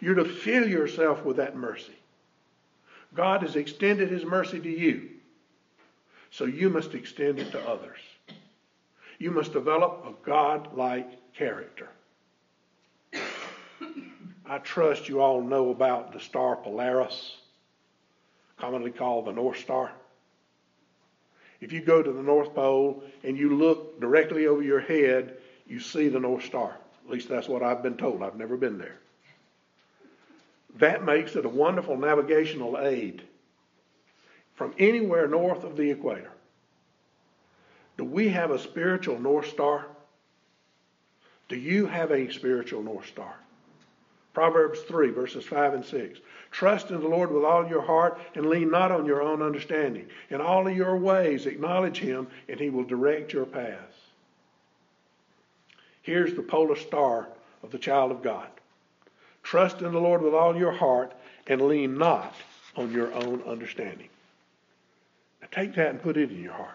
You're 0.00 0.14
to 0.14 0.24
fill 0.24 0.66
yourself 0.66 1.22
with 1.22 1.36
that 1.36 1.54
mercy. 1.54 1.98
God 3.14 3.42
has 3.42 3.54
extended 3.54 4.10
his 4.10 4.24
mercy 4.24 4.58
to 4.58 4.70
you, 4.70 5.10
so 6.30 6.46
you 6.46 6.70
must 6.70 6.94
extend 6.94 7.38
it 7.38 7.52
to 7.52 7.68
others. 7.68 7.98
You 9.18 9.30
must 9.30 9.52
develop 9.52 10.06
a 10.06 10.26
God-like 10.26 11.34
character. 11.34 11.90
I 14.52 14.58
trust 14.58 15.08
you 15.08 15.22
all 15.22 15.40
know 15.40 15.70
about 15.70 16.12
the 16.12 16.20
star 16.20 16.56
Polaris, 16.56 17.38
commonly 18.58 18.90
called 18.90 19.24
the 19.24 19.32
North 19.32 19.56
Star. 19.56 19.90
If 21.62 21.72
you 21.72 21.80
go 21.80 22.02
to 22.02 22.12
the 22.12 22.22
North 22.22 22.54
Pole 22.54 23.02
and 23.24 23.38
you 23.38 23.56
look 23.56 23.98
directly 23.98 24.46
over 24.46 24.62
your 24.62 24.80
head, 24.80 25.38
you 25.66 25.80
see 25.80 26.08
the 26.08 26.20
North 26.20 26.44
Star. 26.44 26.76
At 27.02 27.10
least 27.10 27.30
that's 27.30 27.48
what 27.48 27.62
I've 27.62 27.82
been 27.82 27.96
told. 27.96 28.22
I've 28.22 28.36
never 28.36 28.58
been 28.58 28.76
there. 28.76 28.98
That 30.76 31.02
makes 31.02 31.34
it 31.34 31.46
a 31.46 31.48
wonderful 31.48 31.96
navigational 31.96 32.78
aid 32.78 33.22
from 34.54 34.74
anywhere 34.78 35.28
north 35.28 35.64
of 35.64 35.78
the 35.78 35.90
equator. 35.90 36.30
Do 37.96 38.04
we 38.04 38.28
have 38.28 38.50
a 38.50 38.58
spiritual 38.58 39.18
North 39.18 39.48
Star? 39.48 39.86
Do 41.48 41.56
you 41.56 41.86
have 41.86 42.10
a 42.10 42.30
spiritual 42.30 42.82
North 42.82 43.06
Star? 43.06 43.34
Proverbs 44.32 44.80
3, 44.80 45.10
verses 45.10 45.44
5 45.44 45.74
and 45.74 45.84
6. 45.84 46.20
Trust 46.50 46.90
in 46.90 47.00
the 47.00 47.08
Lord 47.08 47.30
with 47.30 47.44
all 47.44 47.68
your 47.68 47.82
heart 47.82 48.18
and 48.34 48.46
lean 48.46 48.70
not 48.70 48.90
on 48.90 49.06
your 49.06 49.22
own 49.22 49.42
understanding. 49.42 50.06
In 50.30 50.40
all 50.40 50.66
of 50.66 50.76
your 50.76 50.96
ways, 50.96 51.46
acknowledge 51.46 51.98
him, 51.98 52.28
and 52.48 52.58
he 52.58 52.70
will 52.70 52.84
direct 52.84 53.32
your 53.32 53.46
paths. 53.46 53.96
Here's 56.02 56.34
the 56.34 56.42
polar 56.42 56.76
star 56.76 57.28
of 57.62 57.70
the 57.70 57.78
child 57.78 58.10
of 58.10 58.22
God. 58.22 58.48
Trust 59.42 59.82
in 59.82 59.92
the 59.92 60.00
Lord 60.00 60.22
with 60.22 60.34
all 60.34 60.56
your 60.56 60.72
heart 60.72 61.12
and 61.46 61.60
lean 61.62 61.98
not 61.98 62.34
on 62.76 62.90
your 62.92 63.12
own 63.12 63.42
understanding. 63.42 64.08
Now 65.40 65.48
take 65.50 65.74
that 65.74 65.90
and 65.90 66.02
put 66.02 66.16
it 66.16 66.30
in 66.30 66.42
your 66.42 66.52
heart. 66.52 66.70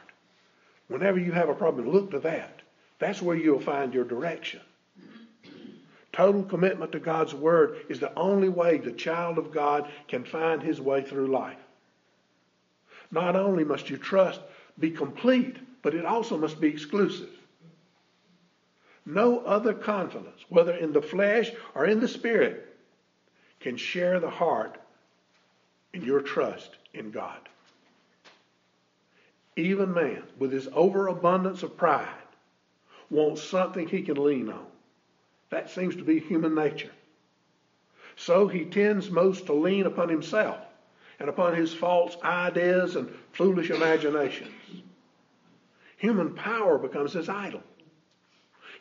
Whenever 0.87 1.19
you 1.19 1.31
have 1.31 1.49
a 1.49 1.55
problem, 1.55 1.89
look 1.89 2.11
to 2.11 2.19
that. 2.19 2.61
That's 2.99 3.21
where 3.21 3.35
you'll 3.35 3.59
find 3.59 3.93
your 3.93 4.05
direction. 4.05 4.61
Total 6.17 6.41
commitment 6.41 6.91
to 6.93 6.99
God's 6.99 7.35
Word 7.35 7.85
is 7.89 7.99
the 7.99 8.11
only 8.17 8.49
way 8.49 8.79
the 8.79 8.91
child 8.91 9.37
of 9.37 9.53
God 9.53 9.87
can 10.07 10.23
find 10.23 10.63
his 10.63 10.81
way 10.81 11.03
through 11.03 11.27
life. 11.27 11.59
Not 13.11 13.35
only 13.35 13.63
must 13.63 13.87
your 13.87 13.99
trust 13.99 14.41
be 14.79 14.89
complete, 14.89 15.57
but 15.83 15.93
it 15.93 16.05
also 16.05 16.35
must 16.35 16.59
be 16.59 16.69
exclusive. 16.69 17.29
No 19.05 19.41
other 19.41 19.75
confidence, 19.75 20.43
whether 20.49 20.73
in 20.73 20.91
the 20.91 21.03
flesh 21.03 21.51
or 21.75 21.85
in 21.85 21.99
the 21.99 22.07
spirit, 22.07 22.75
can 23.59 23.77
share 23.77 24.19
the 24.19 24.27
heart 24.27 24.81
in 25.93 26.01
your 26.01 26.21
trust 26.21 26.77
in 26.95 27.11
God. 27.11 27.47
Even 29.55 29.93
man, 29.93 30.23
with 30.39 30.51
his 30.51 30.67
overabundance 30.73 31.61
of 31.61 31.77
pride, 31.77 32.07
wants 33.11 33.43
something 33.43 33.87
he 33.87 34.01
can 34.01 34.15
lean 34.15 34.49
on. 34.49 34.66
That 35.49 35.69
seems 35.69 35.95
to 35.95 36.03
be 36.03 36.19
human 36.19 36.55
nature. 36.55 36.91
So 38.15 38.47
he 38.47 38.65
tends 38.65 39.09
most 39.11 39.45
to 39.45 39.53
lean 39.53 39.85
upon 39.85 40.09
himself 40.09 40.59
and 41.19 41.29
upon 41.29 41.55
his 41.55 41.73
false 41.73 42.17
ideas 42.23 42.95
and 42.95 43.09
foolish 43.31 43.69
imaginations. 43.69 44.51
Human 45.97 46.33
power 46.33 46.77
becomes 46.77 47.13
his 47.13 47.29
idol. 47.29 47.63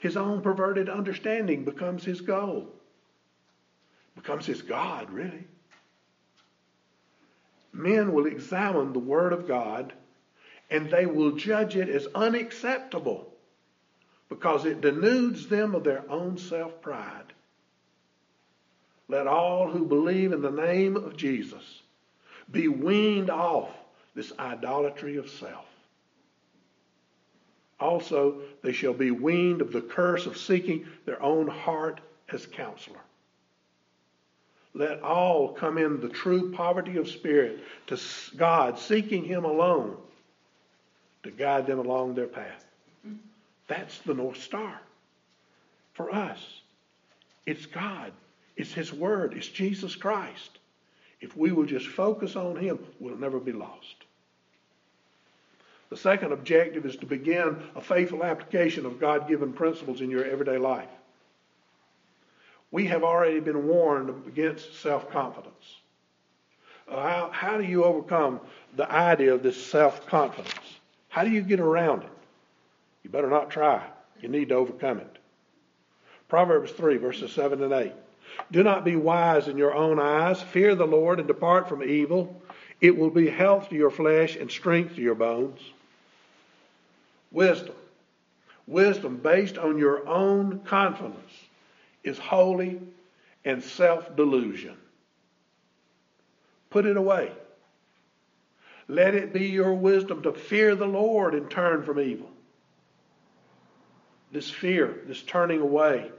His 0.00 0.16
own 0.16 0.42
perverted 0.42 0.88
understanding 0.88 1.64
becomes 1.64 2.04
his 2.04 2.20
goal, 2.20 2.70
becomes 4.14 4.44
his 4.44 4.62
God, 4.62 5.10
really. 5.10 5.46
Men 7.72 8.12
will 8.12 8.26
examine 8.26 8.92
the 8.92 8.98
Word 8.98 9.32
of 9.32 9.48
God 9.48 9.92
and 10.70 10.90
they 10.90 11.06
will 11.06 11.32
judge 11.32 11.76
it 11.76 11.88
as 11.88 12.08
unacceptable 12.14 13.32
because 14.28 14.64
it 14.64 14.80
denudes 14.80 15.48
them 15.48 15.74
of 15.74 15.84
their 15.84 16.02
own 16.10 16.38
self 16.38 16.80
pride. 16.80 17.32
Let 19.08 19.26
all 19.26 19.70
who 19.70 19.84
believe 19.84 20.32
in 20.32 20.42
the 20.42 20.50
name 20.50 20.96
of 20.96 21.16
Jesus 21.16 21.82
be 22.50 22.68
weaned 22.68 23.30
off 23.30 23.70
this 24.14 24.32
idolatry 24.38 25.16
of 25.16 25.30
self. 25.30 25.66
Also, 27.78 28.40
they 28.62 28.72
shall 28.72 28.94
be 28.94 29.10
weaned 29.10 29.60
of 29.60 29.72
the 29.72 29.82
curse 29.82 30.26
of 30.26 30.38
seeking 30.38 30.86
their 31.04 31.22
own 31.22 31.46
heart 31.46 32.00
as 32.32 32.46
counselor. 32.46 33.00
Let 34.74 35.02
all 35.02 35.52
come 35.52 35.78
in 35.78 36.00
the 36.00 36.08
true 36.08 36.52
poverty 36.52 36.96
of 36.96 37.08
spirit 37.08 37.60
to 37.86 37.98
God, 38.36 38.78
seeking 38.78 39.24
Him 39.24 39.44
alone 39.44 39.96
to 41.22 41.30
guide 41.30 41.66
them 41.66 41.78
along 41.78 42.14
their 42.14 42.26
path. 42.26 42.64
That's 43.66 43.98
the 43.98 44.14
North 44.14 44.42
Star 44.42 44.80
for 45.94 46.14
us. 46.14 46.38
It's 47.46 47.66
God, 47.66 48.12
it's 48.56 48.72
His 48.72 48.92
Word, 48.92 49.34
it's 49.34 49.48
Jesus 49.48 49.94
Christ. 49.94 50.58
If 51.20 51.36
we 51.36 51.52
will 51.52 51.64
just 51.64 51.86
focus 51.86 52.36
on 52.36 52.56
Him, 52.56 52.78
we'll 53.00 53.16
never 53.16 53.40
be 53.40 53.52
lost. 53.52 53.96
The 55.88 55.96
second 55.96 56.32
objective 56.32 56.84
is 56.84 56.96
to 56.96 57.06
begin 57.06 57.56
a 57.76 57.80
faithful 57.80 58.24
application 58.24 58.86
of 58.86 59.00
God 59.00 59.28
given 59.28 59.52
principles 59.52 60.00
in 60.00 60.10
your 60.10 60.24
everyday 60.24 60.58
life. 60.58 60.88
We 62.72 62.86
have 62.86 63.04
already 63.04 63.40
been 63.40 63.66
warned 63.66 64.10
against 64.26 64.80
self 64.80 65.10
confidence. 65.10 65.76
Uh, 66.88 67.00
how, 67.00 67.30
how 67.32 67.56
do 67.56 67.64
you 67.64 67.84
overcome 67.84 68.40
the 68.76 68.90
idea 68.90 69.32
of 69.32 69.42
this 69.42 69.64
self 69.64 70.06
confidence? 70.06 70.52
How 71.08 71.24
do 71.24 71.30
you 71.30 71.42
get 71.42 71.60
around 71.60 72.02
it? 72.02 72.10
You 73.06 73.12
better 73.12 73.30
not 73.30 73.50
try. 73.50 73.86
You 74.20 74.28
need 74.28 74.48
to 74.48 74.56
overcome 74.56 74.98
it. 74.98 75.18
Proverbs 76.28 76.72
3, 76.72 76.96
verses 76.96 77.30
7 77.30 77.62
and 77.62 77.72
8. 77.72 77.92
Do 78.50 78.64
not 78.64 78.84
be 78.84 78.96
wise 78.96 79.46
in 79.46 79.56
your 79.56 79.76
own 79.76 80.00
eyes. 80.00 80.42
Fear 80.42 80.74
the 80.74 80.88
Lord 80.88 81.20
and 81.20 81.28
depart 81.28 81.68
from 81.68 81.84
evil. 81.84 82.42
It 82.80 82.98
will 82.98 83.10
be 83.10 83.30
health 83.30 83.68
to 83.68 83.76
your 83.76 83.92
flesh 83.92 84.34
and 84.34 84.50
strength 84.50 84.96
to 84.96 85.00
your 85.00 85.14
bones. 85.14 85.60
Wisdom. 87.30 87.76
Wisdom 88.66 89.18
based 89.18 89.56
on 89.56 89.78
your 89.78 90.04
own 90.08 90.58
confidence 90.64 91.30
is 92.02 92.18
wholly 92.18 92.80
and 93.44 93.62
self 93.62 94.16
delusion. 94.16 94.76
Put 96.70 96.86
it 96.86 96.96
away. 96.96 97.30
Let 98.88 99.14
it 99.14 99.32
be 99.32 99.46
your 99.46 99.74
wisdom 99.74 100.22
to 100.22 100.32
fear 100.32 100.74
the 100.74 100.86
Lord 100.86 101.36
and 101.36 101.48
turn 101.48 101.84
from 101.84 102.00
evil. 102.00 102.30
This 104.32 104.50
fear, 104.50 105.02
this 105.06 105.22
turning 105.22 105.60
away 105.60 106.10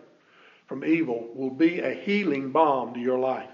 from 0.67 0.85
evil, 0.85 1.29
will 1.33 1.49
be 1.49 1.79
a 1.79 1.93
healing 1.93 2.51
balm 2.51 2.93
to 2.93 2.99
your 2.99 3.19
life. 3.19 3.49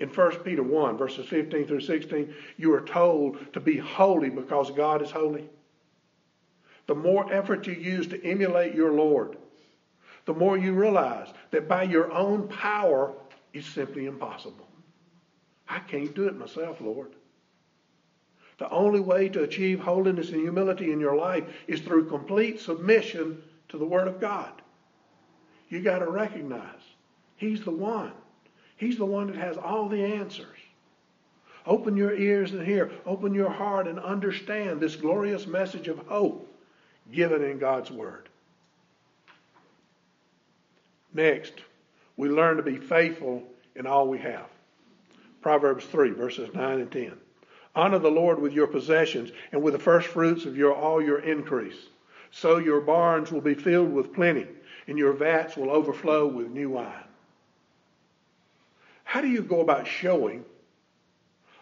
In 0.00 0.08
1 0.08 0.36
Peter 0.38 0.62
1, 0.62 0.96
verses 0.96 1.26
15 1.26 1.66
through 1.66 1.80
16, 1.80 2.32
you 2.56 2.72
are 2.72 2.80
told 2.80 3.52
to 3.52 3.60
be 3.60 3.76
holy 3.76 4.30
because 4.30 4.70
God 4.70 5.02
is 5.02 5.10
holy. 5.10 5.48
The 6.86 6.94
more 6.94 7.30
effort 7.32 7.66
you 7.66 7.74
use 7.74 8.06
to 8.08 8.24
emulate 8.24 8.74
your 8.74 8.92
Lord, 8.92 9.36
the 10.24 10.34
more 10.34 10.56
you 10.56 10.72
realize 10.72 11.28
that 11.50 11.68
by 11.68 11.82
your 11.82 12.12
own 12.12 12.48
power, 12.48 13.12
it's 13.52 13.66
simply 13.66 14.06
impossible. 14.06 14.68
I 15.68 15.80
can't 15.80 16.14
do 16.14 16.28
it 16.28 16.38
myself, 16.38 16.80
Lord. 16.80 17.12
The 18.58 18.68
only 18.70 19.00
way 19.00 19.28
to 19.30 19.44
achieve 19.44 19.80
holiness 19.80 20.30
and 20.30 20.40
humility 20.40 20.92
in 20.92 20.98
your 21.00 21.16
life 21.16 21.44
is 21.68 21.80
through 21.80 22.08
complete 22.08 22.60
submission 22.60 23.40
to 23.68 23.78
the 23.78 23.86
Word 23.86 24.08
of 24.08 24.20
God. 24.20 24.50
You 25.68 25.80
got 25.80 26.00
to 26.00 26.10
recognize 26.10 26.80
He's 27.36 27.62
the 27.62 27.70
one. 27.70 28.12
He's 28.76 28.98
the 28.98 29.06
one 29.06 29.28
that 29.28 29.36
has 29.36 29.56
all 29.56 29.88
the 29.88 30.04
answers. 30.04 30.58
Open 31.66 31.96
your 31.96 32.14
ears 32.14 32.52
and 32.52 32.66
hear. 32.66 32.90
Open 33.06 33.34
your 33.34 33.50
heart 33.50 33.86
and 33.86 34.00
understand 34.00 34.80
this 34.80 34.96
glorious 34.96 35.46
message 35.46 35.86
of 35.86 35.98
hope 36.06 36.48
given 37.12 37.44
in 37.44 37.58
God's 37.58 37.90
Word. 37.90 38.28
Next, 41.14 41.54
we 42.16 42.28
learn 42.28 42.56
to 42.56 42.62
be 42.62 42.76
faithful 42.76 43.42
in 43.76 43.86
all 43.86 44.08
we 44.08 44.18
have. 44.18 44.46
Proverbs 45.40 45.84
3, 45.86 46.10
verses 46.10 46.52
9 46.54 46.80
and 46.80 46.90
10. 46.90 47.12
Honor 47.78 48.00
the 48.00 48.10
Lord 48.10 48.40
with 48.40 48.52
your 48.52 48.66
possessions 48.66 49.30
and 49.52 49.62
with 49.62 49.72
the 49.72 49.78
first 49.78 50.08
fruits 50.08 50.46
of 50.46 50.56
your, 50.56 50.74
all 50.74 51.00
your 51.00 51.20
increase. 51.20 51.78
So 52.32 52.58
your 52.58 52.80
barns 52.80 53.30
will 53.30 53.40
be 53.40 53.54
filled 53.54 53.92
with 53.92 54.12
plenty, 54.12 54.48
and 54.88 54.98
your 54.98 55.12
vats 55.12 55.56
will 55.56 55.70
overflow 55.70 56.26
with 56.26 56.50
new 56.50 56.70
wine. 56.70 57.04
How 59.04 59.20
do 59.20 59.28
you 59.28 59.42
go 59.42 59.60
about 59.60 59.86
showing 59.86 60.44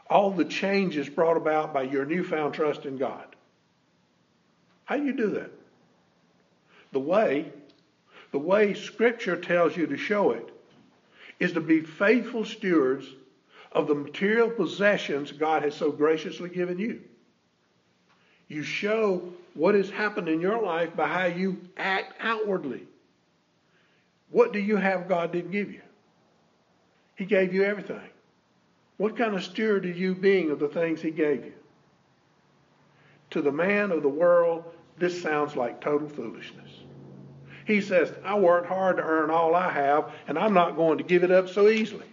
all 0.09 0.31
the 0.31 0.47
changes 0.47 1.07
brought 1.07 1.37
about 1.37 1.75
by 1.75 1.83
your 1.83 2.07
newfound 2.07 2.55
trust 2.55 2.87
in 2.87 2.97
God? 2.97 3.27
How 4.87 4.97
do 4.97 5.05
you 5.05 5.13
do 5.13 5.29
that? 5.33 5.51
The 6.93 6.99
way, 6.99 7.53
the 8.33 8.39
way 8.39 8.73
Scripture 8.73 9.37
tells 9.37 9.77
you 9.77 9.87
to 9.89 9.99
show 9.99 10.31
it 10.31 10.49
is 11.39 11.53
to 11.53 11.61
be 11.61 11.83
faithful 11.83 12.47
stewards 12.47 13.07
of 13.77 13.87
the 13.87 13.95
material 13.95 14.49
possessions 14.49 15.31
God 15.33 15.63
has 15.63 15.75
so 15.75 15.93
graciously 15.93 16.49
given 16.49 16.79
you. 16.79 17.03
You 18.49 18.63
show 18.63 19.35
what 19.53 19.75
has 19.75 19.91
happened 19.91 20.31
in 20.31 20.41
your 20.41 20.63
life 20.63 20.97
by 20.97 21.07
how 21.07 21.27
you 21.27 21.61
act 21.77 22.15
outwardly. 22.21 22.85
What 24.31 24.55
do 24.55 24.59
you 24.61 24.77
have 24.77 25.09
God 25.09 25.31
didn't 25.31 25.51
give 25.51 25.71
you? 25.71 25.83
He 27.17 27.27
gave 27.27 27.53
you 27.53 27.65
everything. 27.65 28.01
What 28.97 29.15
kind 29.15 29.35
of 29.35 29.45
steward 29.45 29.85
are 29.85 29.91
you 29.91 30.15
being 30.15 30.51
of 30.51 30.59
the 30.59 30.69
things 30.69 31.03
He 31.03 31.11
gave 31.11 31.45
you? 31.45 31.53
To 33.31 33.43
the 33.43 33.53
man 33.53 33.93
of 33.93 34.03
the 34.03 34.09
world, 34.09 34.65
this 34.97 35.21
sounds 35.21 35.55
like 35.55 35.83
total 35.83 36.09
foolishness. 36.09 36.71
He 37.67 37.83
says, 37.83 38.11
I 38.25 38.39
worked 38.39 38.69
hard 38.69 38.97
to 38.97 39.03
earn 39.03 39.29
all 39.29 39.55
I 39.55 39.71
have, 39.71 40.13
and 40.29 40.39
I'm 40.39 40.55
not 40.55 40.77
going 40.77 40.97
to 40.97 41.05
give 41.05 41.25
it 41.25 41.31
up 41.31 41.51
so 41.51 41.69
easily. 41.69 42.07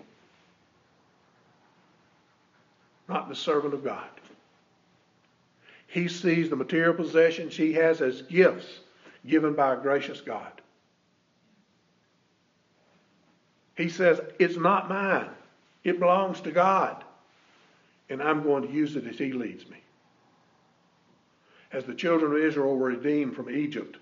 Not 3.08 3.30
the 3.30 3.36
servant 3.36 3.74
of 3.74 3.84
God. 3.84 4.08
He 5.88 6.08
sees 6.08 6.50
the 6.50 6.56
material 6.56 6.94
possessions 6.94 7.56
he 7.56 7.74
has 7.74 8.02
as 8.02 8.24
gifts 8.24 8.80
given 9.28 9.54
by 9.54 9.74
a 9.74 9.78
gracious 9.78 10.22
God. 10.22 10.62
He 13.76 13.90
says, 13.90 14.22
It's 14.40 14.58
not 14.58 14.90
mine, 14.90 15.30
it 15.84 16.00
belongs 16.00 16.42
to 16.42 16.52
God, 16.52 17.04
and 18.10 18.22
I'm 18.22 18.44
going 18.44 18.68
to 18.68 18.74
use 18.74 18.96
it 18.96 19.08
as 19.08 19.18
He 19.18 19.34
leads 19.34 19.68
me. 19.70 19.78
As 21.72 21.86
the 21.86 21.96
children 21.96 22.34
of 22.34 22.38
Israel 22.38 22.76
were 22.76 22.90
redeemed 22.90 23.36
from 23.36 23.50
Egypt, 23.50 23.98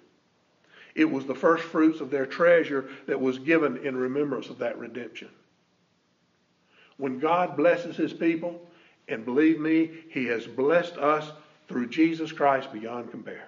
it 0.94 1.10
was 1.10 1.26
the 1.26 1.36
first 1.36 1.64
fruits 1.64 2.02
of 2.02 2.12
their 2.12 2.26
treasure 2.26 2.90
that 3.08 3.20
was 3.20 3.40
given 3.40 3.78
in 3.78 3.96
remembrance 3.96 4.50
of 4.50 4.58
that 4.60 4.78
redemption. 4.78 5.30
When 6.98 7.20
God 7.20 7.56
blesses 7.56 7.96
His 7.96 8.12
people, 8.12 8.62
and 9.12 9.26
believe 9.26 9.60
me, 9.60 9.92
He 10.10 10.26
has 10.26 10.48
blessed 10.48 10.98
us 10.98 11.32
through 11.68 11.90
Jesus 11.90 12.32
Christ 12.32 12.72
beyond 12.72 13.12
compare. 13.12 13.48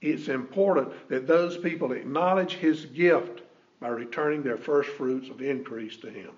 It's 0.00 0.28
important 0.28 0.92
that 1.08 1.26
those 1.26 1.56
people 1.56 1.92
acknowledge 1.92 2.54
His 2.54 2.86
gift 2.86 3.42
by 3.80 3.88
returning 3.88 4.42
their 4.42 4.58
first 4.58 4.90
fruits 4.90 5.28
of 5.28 5.40
increase 5.40 5.96
to 5.98 6.10
Him. 6.10 6.30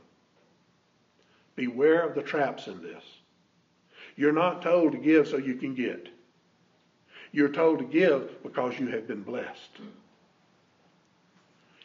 Beware 1.57 2.09
of 2.09 2.14
the 2.14 2.23
traps 2.23 2.68
in 2.68 2.81
this. 2.83 3.03
You're 4.16 4.33
not 4.33 4.62
told 4.62 4.92
to 4.92 4.99
give 4.99 5.29
so 5.29 5.37
you 5.37 5.55
can 5.55 5.75
get. 5.75 6.09
You're 7.33 7.49
told 7.49 7.79
to 7.81 7.85
give 7.85 8.42
because 8.42 8.79
you 8.79 8.88
have 8.88 9.07
been 9.07 9.23
blessed. 9.23 9.79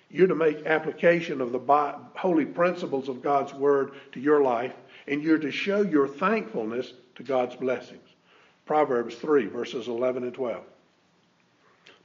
You're 0.10 0.28
to 0.28 0.36
make 0.36 0.66
application 0.66 1.42
of 1.42 1.52
the 1.52 1.60
holy 2.16 2.46
principles 2.46 3.10
of 3.10 3.24
God's 3.24 3.54
Word 3.54 3.94
to 4.12 4.20
your 4.20 4.44
life 4.44 4.74
and 5.08 5.22
you're 5.22 5.38
to 5.38 5.52
show 5.52 5.82
your 5.82 6.08
thankfulness 6.08 6.94
to 7.16 7.24
God's 7.24 7.56
blessings. 7.56 8.08
Proverbs 8.66 9.16
3, 9.16 9.48
verses 9.48 9.88
11 9.88 10.24
and 10.24 10.34
12. 10.34 10.64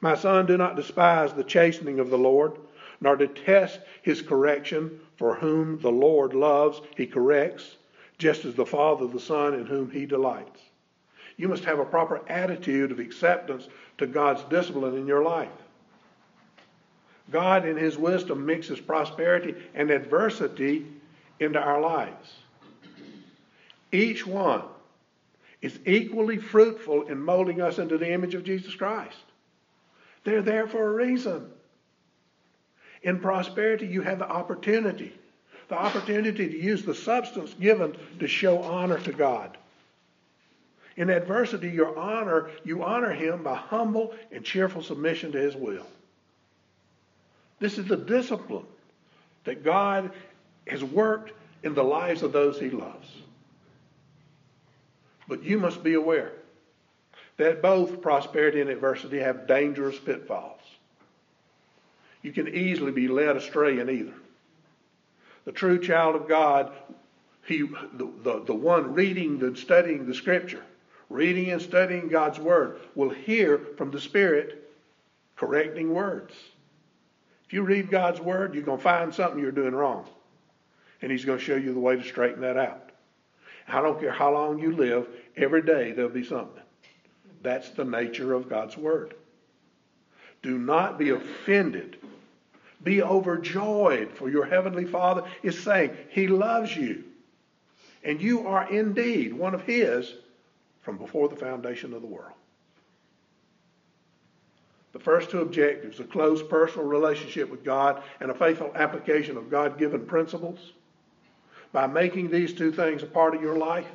My 0.01 0.15
son, 0.15 0.47
do 0.47 0.57
not 0.57 0.77
despise 0.77 1.33
the 1.33 1.45
chastening 1.45 1.99
of 1.99 2.11
the 2.11 2.19
Lord, 2.19 2.53
nor 3.01 3.17
detest 3.17 3.81
his 4.03 4.23
correction, 4.23 5.01
for 5.17 5.35
whom 5.35 5.79
the 5.81 5.91
Lord 5.91 6.35
loves, 6.35 6.81
he 6.97 7.07
corrects, 7.07 7.77
just 8.19 8.45
as 8.45 8.55
the 8.55 8.67
Father 8.67 9.07
the 9.07 9.21
Son 9.21 9.55
in 9.55 9.67
whom 9.67 9.91
he 9.91 10.07
delights. 10.07 10.61
You 11.37 11.49
must 11.49 11.65
have 11.65 11.79
a 11.79 11.85
proper 11.85 12.21
attitude 12.29 12.91
of 12.91 12.99
acceptance 12.99 13.69
to 13.99 14.07
God's 14.07 14.43
discipline 14.45 14.97
in 14.97 15.07
your 15.07 15.23
life. 15.23 15.49
God, 17.31 17.67
in 17.67 17.77
his 17.77 17.97
wisdom, 17.97 18.45
mixes 18.45 18.81
prosperity 18.81 19.55
and 19.75 19.91
adversity 19.91 20.87
into 21.39 21.61
our 21.61 21.81
lives. 21.81 22.35
Each 23.93 24.27
one 24.27 24.63
is 25.61 25.79
equally 25.87 26.39
fruitful 26.39 27.09
in 27.09 27.21
molding 27.21 27.61
us 27.61 27.79
into 27.79 27.99
the 27.99 28.11
image 28.11 28.35
of 28.35 28.45
Jesus 28.45 28.75
Christ. 28.75 29.17
They're 30.25 30.43
there 30.43 30.67
for 30.67 30.87
a 30.87 31.07
reason. 31.07 31.51
In 33.03 33.19
prosperity, 33.21 33.87
you 33.87 34.03
have 34.03 34.19
the 34.19 34.29
opportunity, 34.29 35.13
the 35.69 35.77
opportunity 35.77 36.49
to 36.49 36.63
use 36.63 36.85
the 36.85 36.95
substance 36.95 37.55
given 37.55 37.97
to 38.19 38.29
show 38.29 38.63
honor 38.63 38.99
to 39.01 39.13
God. 39.13 39.57
In 40.97 41.11
adversity, 41.11 41.71
your 41.71 41.97
honor, 41.97 42.51
you 42.65 42.83
honor 42.83 43.13
him 43.13 43.45
by 43.45 43.55
humble 43.55 44.15
and 44.33 44.45
cheerful 44.45 44.83
submission 44.83 45.31
to 45.33 45.39
his 45.39 45.55
will. 45.55 45.87
This 47.61 47.79
is 47.79 47.87
the 47.87 47.97
discipline 47.97 48.67
that 49.45 49.65
God 49.65 50.11
has 50.67 50.83
worked 50.83 51.33
in 51.63 51.75
the 51.75 51.85
lives 51.85 52.23
of 52.23 52.33
those 52.33 52.59
he 52.59 52.71
loves. 52.71 53.09
But 55.29 55.43
you 55.43 55.59
must 55.59 55.85
be 55.85 55.95
aware 55.95 56.33
that 57.37 57.63
both 57.63 58.01
prosperity 58.01 58.61
and 58.61 58.71
adversity 58.71 59.19
have 59.19 59.47
dangerous 59.47 59.99
pitfalls. 59.99 60.61
You 62.23 62.33
can 62.33 62.49
easily 62.49 62.91
be 62.91 63.07
led 63.07 63.37
astray 63.37 63.79
in 63.79 63.89
either. 63.89 64.15
The 65.45 65.53
true 65.53 65.79
child 65.79 66.17
of 66.17 66.29
God, 66.29 66.73
he, 67.47 67.63
the, 67.63 68.11
the, 68.23 68.43
the 68.45 68.55
one 68.55 68.93
reading 68.93 69.43
and 69.43 69.57
studying 69.57 70.07
the 70.07 70.15
Scripture, 70.15 70.63
reading 71.09 71.51
and 71.53 71.63
studying 71.63 72.09
God's 72.09 72.39
Word, 72.39 72.81
will 72.95 73.11
hear 73.11 73.59
from 73.77 73.91
the 73.91 74.01
Spirit 74.01 74.71
correcting 75.37 75.95
words. 75.95 76.35
If 77.47 77.53
you 77.53 77.63
read 77.63 77.91
God's 77.91 78.21
Word, 78.21 78.55
you're 78.55 78.65
going 78.65 78.79
to 78.79 78.85
find 78.85 79.15
something 79.15 79.41
you're 79.41 79.53
doing 79.53 79.75
wrong. 79.75 80.07
And 81.01 81.13
He's 81.13 81.25
going 81.25 81.39
to 81.39 81.45
show 81.45 81.57
you 81.57 81.73
the 81.73 81.81
way 81.81 81.97
to 81.97 82.03
straighten 82.03 82.41
that 82.43 82.57
out. 82.57 82.88
I 83.69 83.83
don't 83.83 84.01
care 84.01 84.13
how 84.13 84.33
long 84.33 84.59
you 84.59 84.73
live, 84.73 85.09
every 85.37 85.63
day 85.63 85.93
there'll 85.93 86.11
be 86.11 86.25
something. 86.25 86.63
That's 87.43 87.71
the 87.71 87.85
nature 87.85 88.33
of 88.33 88.49
God's 88.49 88.77
Word. 88.77 89.15
Do 90.43 90.59
not 90.59 90.99
be 90.99 91.11
offended. 91.11 91.97
Be 92.83 93.03
overjoyed, 93.03 94.13
for 94.13 94.31
your 94.31 94.45
Heavenly 94.45 94.85
Father 94.85 95.25
is 95.43 95.59
saying 95.59 95.97
He 96.11 96.29
loves 96.29 96.75
you. 96.75 97.05
And 98.05 98.23
you 98.23 98.47
are 98.47 98.71
indeed 98.71 99.35
one 99.35 99.55
of 99.55 99.63
His 99.63 100.13
from 100.83 100.97
before 100.97 101.29
the 101.29 101.37
foundation 101.37 101.93
of 101.93 102.01
the 102.01 102.09
world. 102.09 102.33
The 104.93 104.99
first 105.01 105.31
two 105.31 105.41
objectives 105.41 106.01
a 106.01 106.05
close 106.05 106.43
personal 106.43 106.87
relationship 106.87 107.51
with 107.51 107.65
God 107.65 108.03
and 108.21 108.31
a 108.31 108.35
faithful 108.35 108.73
application 108.75 109.37
of 109.37 109.51
God 109.51 109.79
given 109.79 110.07
principles. 110.07 110.73
By 111.73 111.87
making 111.87 112.31
these 112.31 112.53
two 112.53 112.73
things 112.73 113.03
a 113.03 113.07
part 113.07 113.35
of 113.35 113.43
your 113.43 113.57
life, 113.57 113.91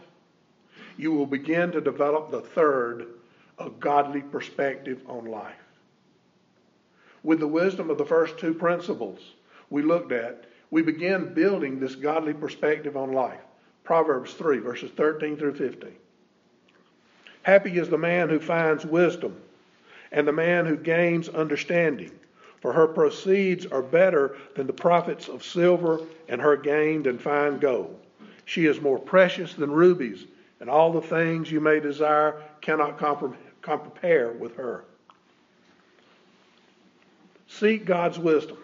you 0.97 1.11
will 1.11 1.25
begin 1.25 1.71
to 1.71 1.81
develop 1.81 2.29
the 2.29 2.41
third, 2.41 3.07
a 3.57 3.69
godly 3.69 4.21
perspective 4.21 5.01
on 5.07 5.25
life. 5.25 5.55
With 7.23 7.39
the 7.39 7.47
wisdom 7.47 7.89
of 7.89 7.97
the 7.97 8.05
first 8.05 8.37
two 8.37 8.53
principles 8.53 9.19
we 9.69 9.81
looked 9.81 10.11
at, 10.11 10.45
we 10.69 10.81
begin 10.81 11.33
building 11.33 11.79
this 11.79 11.95
godly 11.95 12.33
perspective 12.33 12.97
on 12.97 13.11
life. 13.11 13.41
Proverbs 13.83 14.33
3, 14.33 14.59
verses 14.59 14.91
13 14.91 15.37
through 15.37 15.55
15. 15.55 15.91
Happy 17.43 17.77
is 17.77 17.89
the 17.89 17.97
man 17.97 18.29
who 18.29 18.39
finds 18.39 18.85
wisdom, 18.85 19.35
and 20.11 20.27
the 20.27 20.31
man 20.31 20.65
who 20.65 20.77
gains 20.77 21.27
understanding, 21.29 22.11
for 22.63 22.71
her 22.71 22.87
proceeds 22.87 23.65
are 23.65 23.81
better 23.81 24.37
than 24.55 24.67
the 24.67 24.71
profits 24.71 25.27
of 25.27 25.43
silver, 25.43 25.99
and 26.29 26.39
her 26.39 26.55
gain 26.55 27.03
than 27.03 27.19
fine 27.19 27.59
gold. 27.59 27.99
She 28.45 28.67
is 28.67 28.79
more 28.79 28.97
precious 28.97 29.53
than 29.53 29.69
rubies, 29.69 30.23
and 30.61 30.69
all 30.69 30.93
the 30.93 31.01
things 31.01 31.51
you 31.51 31.59
may 31.59 31.81
desire 31.81 32.41
cannot 32.61 32.97
compare 33.61 34.31
with 34.31 34.55
her. 34.55 34.85
Seek 37.49 37.83
God's 37.83 38.17
wisdom. 38.17 38.57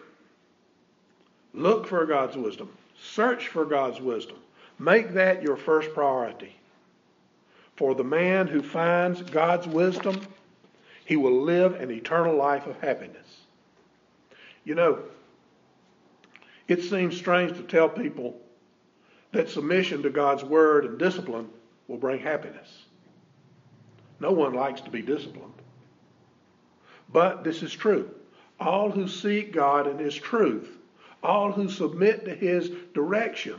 Look 1.54 1.86
for 1.86 2.06
God's 2.06 2.38
wisdom. 2.38 2.70
Search 2.98 3.50
for 3.50 3.66
God's 3.66 4.00
wisdom. 4.00 4.38
Make 4.80 5.12
that 5.16 5.44
your 5.44 5.58
first 5.58 5.94
priority. 5.94 6.56
For 7.76 7.96
the 7.96 8.06
man 8.06 8.48
who 8.48 8.62
finds 8.62 9.22
God's 9.24 9.68
wisdom, 9.68 10.22
he 11.04 11.18
will 11.18 11.42
live 11.42 11.82
an 11.82 11.92
eternal 11.92 12.38
life 12.38 12.66
of 12.66 12.80
happiness. 12.80 13.29
You 14.63 14.76
know, 14.76 15.00
it 16.67 16.84
seems 16.84 17.17
strange 17.17 17.58
to 17.58 17.63
tell 17.63 17.89
people 17.89 18.39
that 19.32 19.50
submission 19.50 20.04
to 20.04 20.10
God's 20.10 20.43
word 20.43 20.86
and 20.86 20.98
discipline 20.98 21.50
will 21.88 21.98
bring 21.98 22.19
happiness. 22.19 22.86
No 24.19 24.32
one 24.32 24.54
likes 24.54 24.82
to 24.82 24.89
be 24.89 25.02
disciplined. 25.02 25.54
But 27.12 27.43
this 27.43 27.63
is 27.63 27.74
true. 27.74 28.10
All 28.60 28.91
who 28.91 29.08
seek 29.08 29.54
God 29.54 29.88
and 29.88 30.00
His 30.00 30.15
truth, 30.15 30.69
all 31.24 31.52
who 31.52 31.69
submit 31.69 32.26
to 32.26 32.36
His 32.36 32.69
direction, 32.93 33.56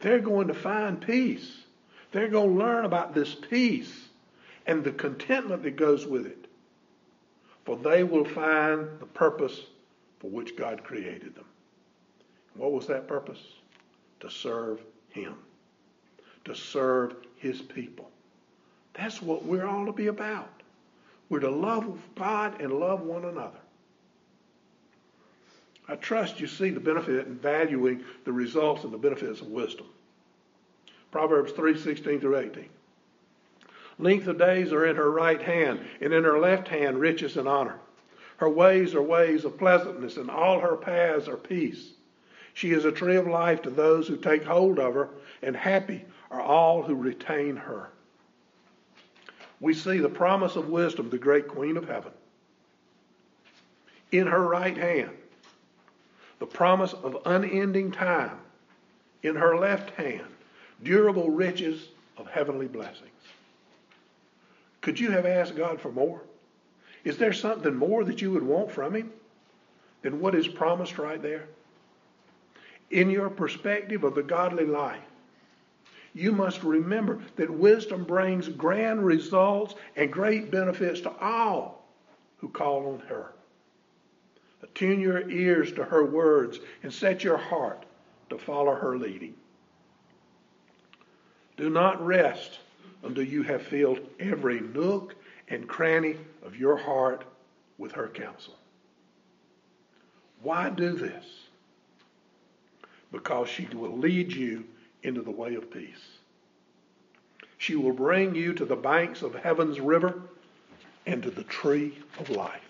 they're 0.00 0.20
going 0.20 0.48
to 0.48 0.54
find 0.54 1.00
peace. 1.00 1.62
They're 2.12 2.28
going 2.28 2.50
to 2.50 2.64
learn 2.64 2.84
about 2.84 3.14
this 3.14 3.34
peace 3.34 4.08
and 4.66 4.84
the 4.84 4.92
contentment 4.92 5.62
that 5.64 5.76
goes 5.76 6.06
with 6.06 6.26
it. 6.26 6.46
For 7.64 7.76
they 7.76 8.04
will 8.04 8.24
find 8.24 8.88
the 9.00 9.06
purpose 9.06 9.60
for 10.24 10.30
which 10.30 10.56
God 10.56 10.82
created 10.82 11.34
them. 11.34 11.44
What 12.56 12.72
was 12.72 12.86
that 12.86 13.06
purpose? 13.06 13.42
To 14.20 14.30
serve 14.30 14.80
Him, 15.10 15.34
to 16.46 16.54
serve 16.54 17.16
His 17.36 17.60
people. 17.60 18.10
That's 18.94 19.20
what 19.20 19.44
we're 19.44 19.66
all 19.66 19.84
to 19.84 19.92
be 19.92 20.06
about. 20.06 20.48
We're 21.28 21.40
to 21.40 21.50
love 21.50 22.00
God 22.14 22.58
and 22.62 22.72
love 22.72 23.02
one 23.02 23.26
another. 23.26 23.58
I 25.88 25.96
trust 25.96 26.40
you 26.40 26.46
see 26.46 26.70
the 26.70 26.80
benefit 26.80 27.26
in 27.26 27.34
valuing 27.34 28.02
the 28.24 28.32
results 28.32 28.84
and 28.84 28.94
the 28.94 28.98
benefits 28.98 29.42
of 29.42 29.48
wisdom. 29.48 29.88
Proverbs 31.10 31.52
3:16 31.52 32.18
through 32.22 32.38
18. 32.38 32.70
Length 33.98 34.26
of 34.28 34.38
days 34.38 34.72
are 34.72 34.86
in 34.86 34.96
her 34.96 35.10
right 35.10 35.42
hand, 35.42 35.80
and 36.00 36.14
in 36.14 36.24
her 36.24 36.38
left 36.38 36.68
hand 36.68 36.98
riches 36.98 37.36
and 37.36 37.46
honor. 37.46 37.78
Her 38.36 38.48
ways 38.48 38.94
are 38.94 39.02
ways 39.02 39.44
of 39.44 39.58
pleasantness, 39.58 40.16
and 40.16 40.30
all 40.30 40.60
her 40.60 40.76
paths 40.76 41.28
are 41.28 41.36
peace. 41.36 41.92
She 42.54 42.72
is 42.72 42.84
a 42.84 42.92
tree 42.92 43.16
of 43.16 43.26
life 43.26 43.62
to 43.62 43.70
those 43.70 44.08
who 44.08 44.16
take 44.16 44.44
hold 44.44 44.78
of 44.78 44.94
her, 44.94 45.10
and 45.42 45.56
happy 45.56 46.04
are 46.30 46.40
all 46.40 46.82
who 46.82 46.94
retain 46.94 47.56
her. 47.56 47.90
We 49.60 49.74
see 49.74 49.98
the 49.98 50.08
promise 50.08 50.56
of 50.56 50.68
wisdom, 50.68 51.10
the 51.10 51.18
great 51.18 51.48
queen 51.48 51.76
of 51.76 51.88
heaven. 51.88 52.12
In 54.12 54.26
her 54.26 54.46
right 54.46 54.76
hand, 54.76 55.10
the 56.38 56.46
promise 56.46 56.92
of 56.92 57.16
unending 57.24 57.90
time. 57.90 58.38
In 59.22 59.36
her 59.36 59.56
left 59.56 59.90
hand, 59.90 60.26
durable 60.82 61.30
riches 61.30 61.88
of 62.18 62.26
heavenly 62.28 62.66
blessings. 62.66 63.10
Could 64.82 65.00
you 65.00 65.10
have 65.10 65.24
asked 65.24 65.56
God 65.56 65.80
for 65.80 65.90
more? 65.90 66.20
Is 67.04 67.18
there 67.18 67.32
something 67.32 67.74
more 67.74 68.04
that 68.04 68.22
you 68.22 68.32
would 68.32 68.42
want 68.42 68.72
from 68.72 68.94
Him 68.94 69.12
than 70.02 70.20
what 70.20 70.34
is 70.34 70.48
promised 70.48 70.98
right 70.98 71.20
there? 71.20 71.46
In 72.90 73.10
your 73.10 73.30
perspective 73.30 74.04
of 74.04 74.14
the 74.14 74.22
godly 74.22 74.66
life, 74.66 75.02
you 76.14 76.32
must 76.32 76.62
remember 76.62 77.20
that 77.36 77.50
wisdom 77.50 78.04
brings 78.04 78.48
grand 78.48 79.04
results 79.04 79.74
and 79.96 80.12
great 80.12 80.50
benefits 80.50 81.00
to 81.00 81.12
all 81.20 81.84
who 82.38 82.48
call 82.48 82.92
on 82.92 83.00
her. 83.08 83.32
Attune 84.62 85.00
your 85.00 85.28
ears 85.28 85.72
to 85.72 85.84
her 85.84 86.04
words 86.04 86.60
and 86.82 86.92
set 86.92 87.24
your 87.24 87.36
heart 87.36 87.84
to 88.30 88.38
follow 88.38 88.74
her 88.74 88.96
leading. 88.96 89.34
Do 91.56 91.68
not 91.68 92.04
rest 92.04 92.60
until 93.02 93.24
you 93.24 93.42
have 93.42 93.62
filled 93.62 94.00
every 94.18 94.60
nook 94.60 95.14
and 95.48 95.68
cranny 95.68 96.16
of 96.44 96.56
your 96.56 96.76
heart 96.76 97.24
with 97.78 97.92
her 97.92 98.08
counsel. 98.08 98.54
Why 100.42 100.70
do 100.70 100.92
this? 100.92 101.24
Because 103.12 103.48
she 103.48 103.66
will 103.72 103.96
lead 103.96 104.32
you 104.32 104.64
into 105.02 105.22
the 105.22 105.30
way 105.30 105.54
of 105.54 105.70
peace. 105.70 106.18
She 107.58 107.76
will 107.76 107.92
bring 107.92 108.34
you 108.34 108.52
to 108.54 108.64
the 108.64 108.76
banks 108.76 109.22
of 109.22 109.34
heaven's 109.34 109.80
river 109.80 110.20
and 111.06 111.22
to 111.22 111.30
the 111.30 111.44
tree 111.44 111.98
of 112.18 112.30
life. 112.30 112.60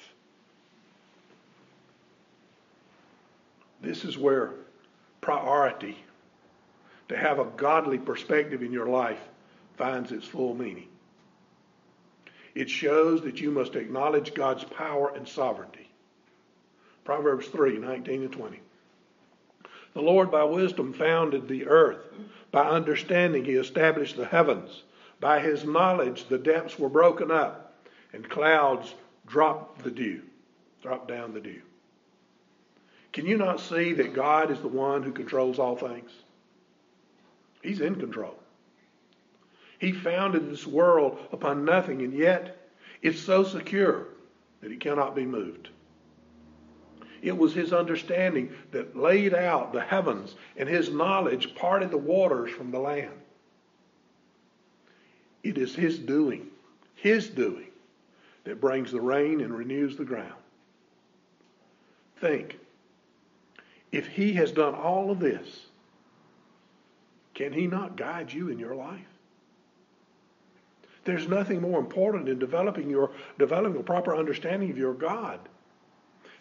This 3.81 4.05
is 4.05 4.17
where 4.17 4.53
priority 5.21 5.99
to 7.09 7.17
have 7.17 7.39
a 7.39 7.45
godly 7.57 7.99
perspective 7.99 8.63
in 8.63 8.73
your 8.73 8.87
life 8.87 9.21
finds 9.77 10.13
its 10.13 10.27
full 10.27 10.55
meaning. 10.55 10.89
It 12.55 12.71
shows 12.71 13.23
that 13.23 13.41
you 13.41 13.51
must 13.51 13.75
acknowledge 13.75 14.35
God's 14.35 14.65
power 14.65 15.13
and 15.15 15.27
sovereignty. 15.27 15.89
Proverbs 17.05 17.49
3 17.49 17.79
19 17.79 18.23
and 18.23 18.33
20. 18.33 18.61
The 19.95 20.01
Lord 20.01 20.31
by 20.31 20.45
wisdom 20.45 20.93
founded 20.93 21.49
the 21.49 21.67
earth. 21.67 22.05
By 22.51 22.69
understanding, 22.69 23.45
he 23.45 23.55
established 23.55 24.17
the 24.17 24.27
heavens. 24.27 24.83
By 25.21 25.41
his 25.41 25.65
knowledge, 25.65 26.27
the 26.29 26.39
depths 26.39 26.79
were 26.79 26.89
broken 26.89 27.31
up, 27.31 27.75
and 28.13 28.29
clouds 28.29 28.95
dropped 29.27 29.83
the 29.83 29.91
dew, 29.91 30.23
dropped 30.83 31.09
down 31.09 31.33
the 31.33 31.41
dew. 31.41 31.63
Can 33.13 33.27
you 33.27 33.37
not 33.37 33.61
see 33.61 33.93
that 33.95 34.15
God 34.15 34.51
is 34.51 34.61
the 34.61 34.69
one 34.69 35.03
who 35.03 35.13
controls 35.13 35.59
all 35.59 35.77
things? 35.77 36.11
He's 37.63 37.81
in 37.81 37.95
control. 37.95 38.37
He 39.85 39.93
founded 39.93 40.49
this 40.49 40.67
world 40.67 41.19
upon 41.31 41.67
nothing, 41.67 42.01
and 42.01 42.15
yet 42.15 42.71
it's 43.03 43.21
so 43.21 43.45
secure 43.45 44.07
that 44.63 44.73
it 44.73 44.81
cannot 44.81 45.15
be 45.15 45.27
moved. 45.27 45.69
It 47.21 47.37
was 47.37 47.53
his 47.53 47.75
understanding 47.75 48.51
that 48.71 48.97
laid 48.97 49.35
out 49.35 49.75
the 49.75 49.83
heavens, 49.83 50.37
and 50.57 50.67
his 50.67 50.89
knowledge 50.89 51.55
parted 51.55 51.91
the 51.91 51.99
waters 51.99 52.51
from 52.51 52.71
the 52.71 52.79
land. 52.79 53.13
It 55.43 55.59
is 55.59 55.75
his 55.75 55.99
doing, 55.99 56.47
his 56.95 57.29
doing, 57.29 57.69
that 58.45 58.63
brings 58.63 58.91
the 58.91 59.03
rain 59.03 59.43
and 59.43 59.55
renews 59.55 59.99
the 59.99 60.05
ground. 60.07 60.33
Think 62.23 62.59
if 63.93 64.07
He 64.07 64.33
has 64.33 64.51
done 64.51 64.75
all 64.75 65.11
of 65.11 65.21
this, 65.21 65.67
can 67.35 67.53
He 67.53 67.67
not 67.67 67.97
guide 67.97 68.33
you 68.33 68.49
in 68.49 68.59
your 68.59 68.75
life? 68.75 69.14
There's 71.05 71.29
nothing 71.29 71.61
more 71.61 71.79
important 71.79 72.29
in 72.29 72.39
developing 72.39 72.89
your 72.89 73.11
developing 73.39 73.81
a 73.81 73.85
proper 73.85 74.17
understanding 74.17 74.71
of 74.71 74.79
your 74.79 74.95
God 74.95 75.39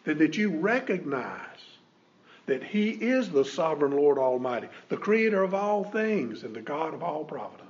than 0.06 0.18
that 0.20 0.38
you 0.38 0.58
recognize 0.58 1.40
that 2.46 2.64
He 2.64 2.92
is 2.92 3.30
the 3.30 3.46
sovereign 3.46 3.94
Lord 3.94 4.18
Almighty, 4.18 4.68
the 4.90 4.98
creator 4.98 5.44
of 5.44 5.54
all 5.54 5.84
things 5.84 6.44
and 6.44 6.56
the 6.56 6.62
God 6.62 6.94
of 6.94 7.04
all 7.04 7.24
providence. 7.24 7.70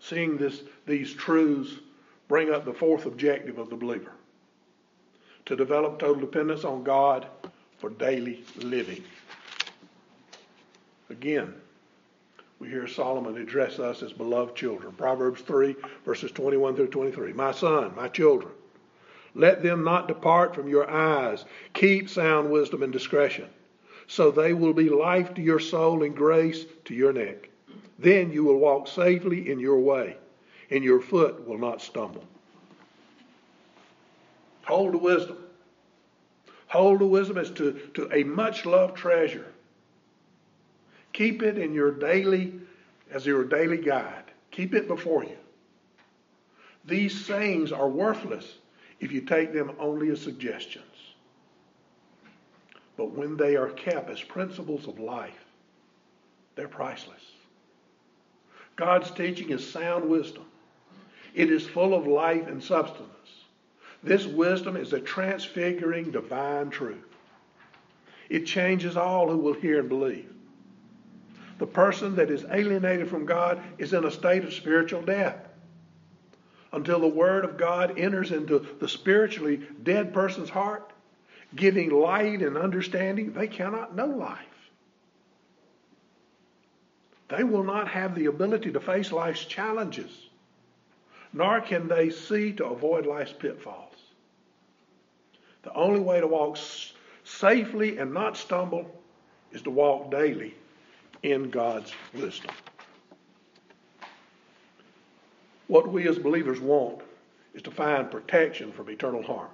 Seeing 0.00 0.36
this, 0.36 0.62
these 0.86 1.12
truths 1.12 1.74
bring 2.28 2.52
up 2.52 2.64
the 2.64 2.72
fourth 2.72 3.06
objective 3.06 3.58
of 3.58 3.70
the 3.70 3.76
believer 3.76 4.12
to 5.46 5.56
develop 5.56 5.98
total 5.98 6.20
dependence 6.20 6.64
on 6.64 6.82
God 6.82 7.26
for 7.78 7.90
daily 7.90 8.44
living. 8.56 9.02
Again, 11.10 11.54
we 12.62 12.68
hear 12.68 12.86
Solomon 12.86 13.36
address 13.38 13.80
us 13.80 14.04
as 14.04 14.12
beloved 14.12 14.54
children. 14.54 14.92
Proverbs 14.92 15.40
3, 15.40 15.74
verses 16.04 16.30
21 16.30 16.76
through 16.76 16.86
23. 16.86 17.32
My 17.32 17.50
son, 17.50 17.92
my 17.96 18.06
children, 18.06 18.52
let 19.34 19.64
them 19.64 19.82
not 19.82 20.06
depart 20.06 20.54
from 20.54 20.68
your 20.68 20.88
eyes. 20.88 21.44
Keep 21.74 22.08
sound 22.08 22.52
wisdom 22.52 22.84
and 22.84 22.92
discretion, 22.92 23.48
so 24.06 24.30
they 24.30 24.52
will 24.52 24.74
be 24.74 24.88
life 24.88 25.34
to 25.34 25.42
your 25.42 25.58
soul 25.58 26.04
and 26.04 26.14
grace 26.14 26.64
to 26.84 26.94
your 26.94 27.12
neck. 27.12 27.48
Then 27.98 28.30
you 28.30 28.44
will 28.44 28.58
walk 28.58 28.86
safely 28.86 29.50
in 29.50 29.58
your 29.58 29.80
way, 29.80 30.16
and 30.70 30.84
your 30.84 31.00
foot 31.00 31.44
will 31.44 31.58
not 31.58 31.82
stumble. 31.82 32.24
Hold 34.66 34.92
to 34.92 34.98
wisdom. 34.98 35.38
Hold 36.68 37.00
to 37.00 37.06
wisdom 37.06 37.38
as 37.38 37.50
to, 37.50 37.72
to 37.94 38.08
a 38.12 38.22
much 38.22 38.66
loved 38.66 38.96
treasure. 38.96 39.51
Keep 41.12 41.42
it 41.42 41.58
in 41.58 41.74
your 41.74 41.90
daily, 41.90 42.54
as 43.10 43.26
your 43.26 43.44
daily 43.44 43.78
guide. 43.78 44.24
Keep 44.50 44.74
it 44.74 44.88
before 44.88 45.24
you. 45.24 45.36
These 46.84 47.24
sayings 47.24 47.70
are 47.72 47.88
worthless 47.88 48.54
if 49.00 49.12
you 49.12 49.20
take 49.20 49.52
them 49.52 49.72
only 49.78 50.10
as 50.10 50.20
suggestions. 50.20 50.84
But 52.96 53.12
when 53.12 53.36
they 53.36 53.56
are 53.56 53.70
kept 53.70 54.10
as 54.10 54.22
principles 54.22 54.86
of 54.86 54.98
life, 54.98 55.44
they're 56.54 56.68
priceless. 56.68 57.22
God's 58.76 59.10
teaching 59.10 59.50
is 59.50 59.68
sound 59.68 60.08
wisdom. 60.08 60.44
It 61.34 61.50
is 61.50 61.66
full 61.66 61.94
of 61.94 62.06
life 62.06 62.46
and 62.46 62.62
substance. 62.62 63.08
This 64.02 64.26
wisdom 64.26 64.76
is 64.76 64.92
a 64.92 65.00
transfiguring 65.00 66.10
divine 66.10 66.70
truth. 66.70 67.06
It 68.28 68.46
changes 68.46 68.96
all 68.96 69.30
who 69.30 69.38
will 69.38 69.54
hear 69.54 69.80
and 69.80 69.88
believe. 69.88 70.31
The 71.62 71.68
person 71.68 72.16
that 72.16 72.28
is 72.28 72.44
alienated 72.50 73.08
from 73.08 73.24
God 73.24 73.62
is 73.78 73.92
in 73.92 74.04
a 74.04 74.10
state 74.10 74.42
of 74.42 74.52
spiritual 74.52 75.00
death. 75.00 75.46
Until 76.72 76.98
the 76.98 77.06
Word 77.06 77.44
of 77.44 77.56
God 77.56 77.96
enters 77.96 78.32
into 78.32 78.66
the 78.80 78.88
spiritually 78.88 79.60
dead 79.84 80.12
person's 80.12 80.50
heart, 80.50 80.92
giving 81.54 81.90
light 81.90 82.42
and 82.42 82.58
understanding, 82.58 83.32
they 83.32 83.46
cannot 83.46 83.94
know 83.94 84.06
life. 84.06 84.40
They 87.28 87.44
will 87.44 87.62
not 87.62 87.86
have 87.86 88.16
the 88.16 88.26
ability 88.26 88.72
to 88.72 88.80
face 88.80 89.12
life's 89.12 89.44
challenges, 89.44 90.30
nor 91.32 91.60
can 91.60 91.86
they 91.86 92.10
see 92.10 92.52
to 92.54 92.66
avoid 92.66 93.06
life's 93.06 93.34
pitfalls. 93.34 93.94
The 95.62 95.72
only 95.74 96.00
way 96.00 96.20
to 96.20 96.26
walk 96.26 96.58
safely 97.22 97.98
and 97.98 98.12
not 98.12 98.36
stumble 98.36 98.90
is 99.52 99.62
to 99.62 99.70
walk 99.70 100.10
daily 100.10 100.56
in 101.22 101.50
God's 101.50 101.92
wisdom. 102.14 102.50
What 105.68 105.90
we 105.90 106.08
as 106.08 106.18
believers 106.18 106.60
want 106.60 107.00
is 107.54 107.62
to 107.62 107.70
find 107.70 108.10
protection 108.10 108.72
from 108.72 108.90
eternal 108.90 109.22
harm. 109.22 109.50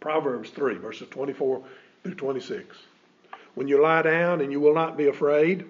Proverbs 0.00 0.50
3, 0.50 0.76
verses 0.76 1.08
24 1.10 1.62
through 2.02 2.14
26. 2.14 2.76
When 3.54 3.68
you 3.68 3.82
lie 3.82 4.02
down 4.02 4.40
and 4.40 4.52
you 4.52 4.60
will 4.60 4.74
not 4.74 4.96
be 4.96 5.08
afraid, 5.08 5.64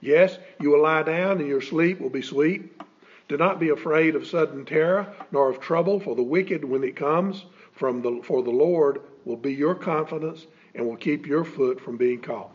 yes, 0.00 0.38
you 0.60 0.70
will 0.70 0.82
lie 0.82 1.02
down 1.02 1.40
and 1.40 1.48
your 1.48 1.60
sleep 1.60 2.00
will 2.00 2.10
be 2.10 2.22
sweet. 2.22 2.80
Do 3.28 3.36
not 3.36 3.58
be 3.58 3.70
afraid 3.70 4.14
of 4.14 4.26
sudden 4.26 4.64
terror, 4.64 5.12
nor 5.32 5.50
of 5.50 5.60
trouble 5.60 5.98
for 5.98 6.14
the 6.14 6.22
wicked 6.22 6.64
when 6.64 6.84
it 6.84 6.96
comes, 6.96 7.44
from 7.72 8.02
the, 8.02 8.20
for 8.22 8.42
the 8.42 8.50
Lord 8.50 9.00
will 9.24 9.36
be 9.36 9.52
your 9.52 9.74
confidence 9.74 10.46
and 10.74 10.86
will 10.86 10.96
keep 10.96 11.26
your 11.26 11.44
foot 11.44 11.80
from 11.80 11.96
being 11.96 12.20
caught. 12.20 12.50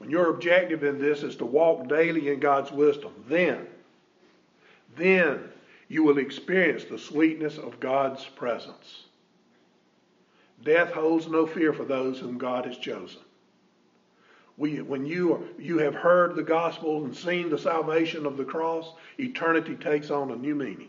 When 0.00 0.08
your 0.08 0.30
objective 0.30 0.82
in 0.82 0.98
this 0.98 1.22
is 1.22 1.36
to 1.36 1.44
walk 1.44 1.86
daily 1.86 2.30
in 2.30 2.40
God's 2.40 2.72
wisdom, 2.72 3.12
then, 3.28 3.66
then 4.96 5.44
you 5.88 6.02
will 6.04 6.16
experience 6.16 6.84
the 6.84 6.96
sweetness 6.96 7.58
of 7.58 7.80
God's 7.80 8.24
presence. 8.24 9.04
Death 10.64 10.90
holds 10.92 11.28
no 11.28 11.46
fear 11.46 11.74
for 11.74 11.84
those 11.84 12.18
whom 12.18 12.38
God 12.38 12.64
has 12.64 12.78
chosen. 12.78 13.20
We, 14.56 14.80
when 14.80 15.04
you, 15.04 15.46
you 15.58 15.76
have 15.80 15.94
heard 15.94 16.34
the 16.34 16.42
gospel 16.42 17.04
and 17.04 17.14
seen 17.14 17.50
the 17.50 17.58
salvation 17.58 18.24
of 18.24 18.38
the 18.38 18.44
cross, 18.44 18.94
eternity 19.18 19.74
takes 19.74 20.10
on 20.10 20.30
a 20.30 20.36
new 20.36 20.54
meaning. 20.54 20.88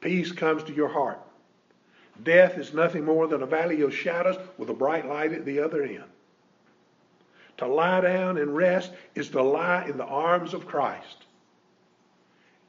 Peace 0.00 0.30
comes 0.30 0.62
to 0.62 0.72
your 0.72 0.88
heart. 0.88 1.18
Death 2.22 2.58
is 2.58 2.72
nothing 2.72 3.04
more 3.04 3.26
than 3.26 3.42
a 3.42 3.46
valley 3.46 3.80
of 3.80 3.92
shadows 3.92 4.36
with 4.56 4.70
a 4.70 4.74
bright 4.74 5.08
light 5.08 5.32
at 5.32 5.44
the 5.44 5.58
other 5.58 5.82
end. 5.82 6.04
To 7.58 7.66
lie 7.66 8.00
down 8.00 8.38
and 8.38 8.56
rest 8.56 8.92
is 9.14 9.28
to 9.30 9.42
lie 9.42 9.84
in 9.84 9.98
the 9.98 10.04
arms 10.04 10.54
of 10.54 10.66
Christ. 10.66 11.26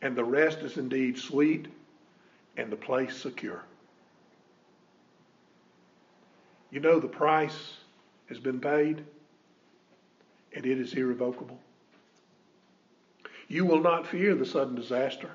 And 0.02 0.16
the 0.16 0.24
rest 0.24 0.60
is 0.60 0.78
indeed 0.78 1.18
sweet 1.18 1.68
and 2.58 2.72
the 2.72 2.76
place 2.76 3.16
secure. 3.16 3.64
You 6.72 6.80
know 6.80 7.00
the 7.00 7.08
price 7.08 7.78
has 8.28 8.40
been 8.40 8.60
paid 8.60 9.04
and 10.54 10.66
it 10.66 10.80
is 10.80 10.94
irrevocable. 10.94 11.60
You 13.48 13.66
will 13.66 13.82
not 13.82 14.08
fear 14.08 14.36
the 14.36 14.46
sudden 14.46 14.76
disaster. 14.76 15.30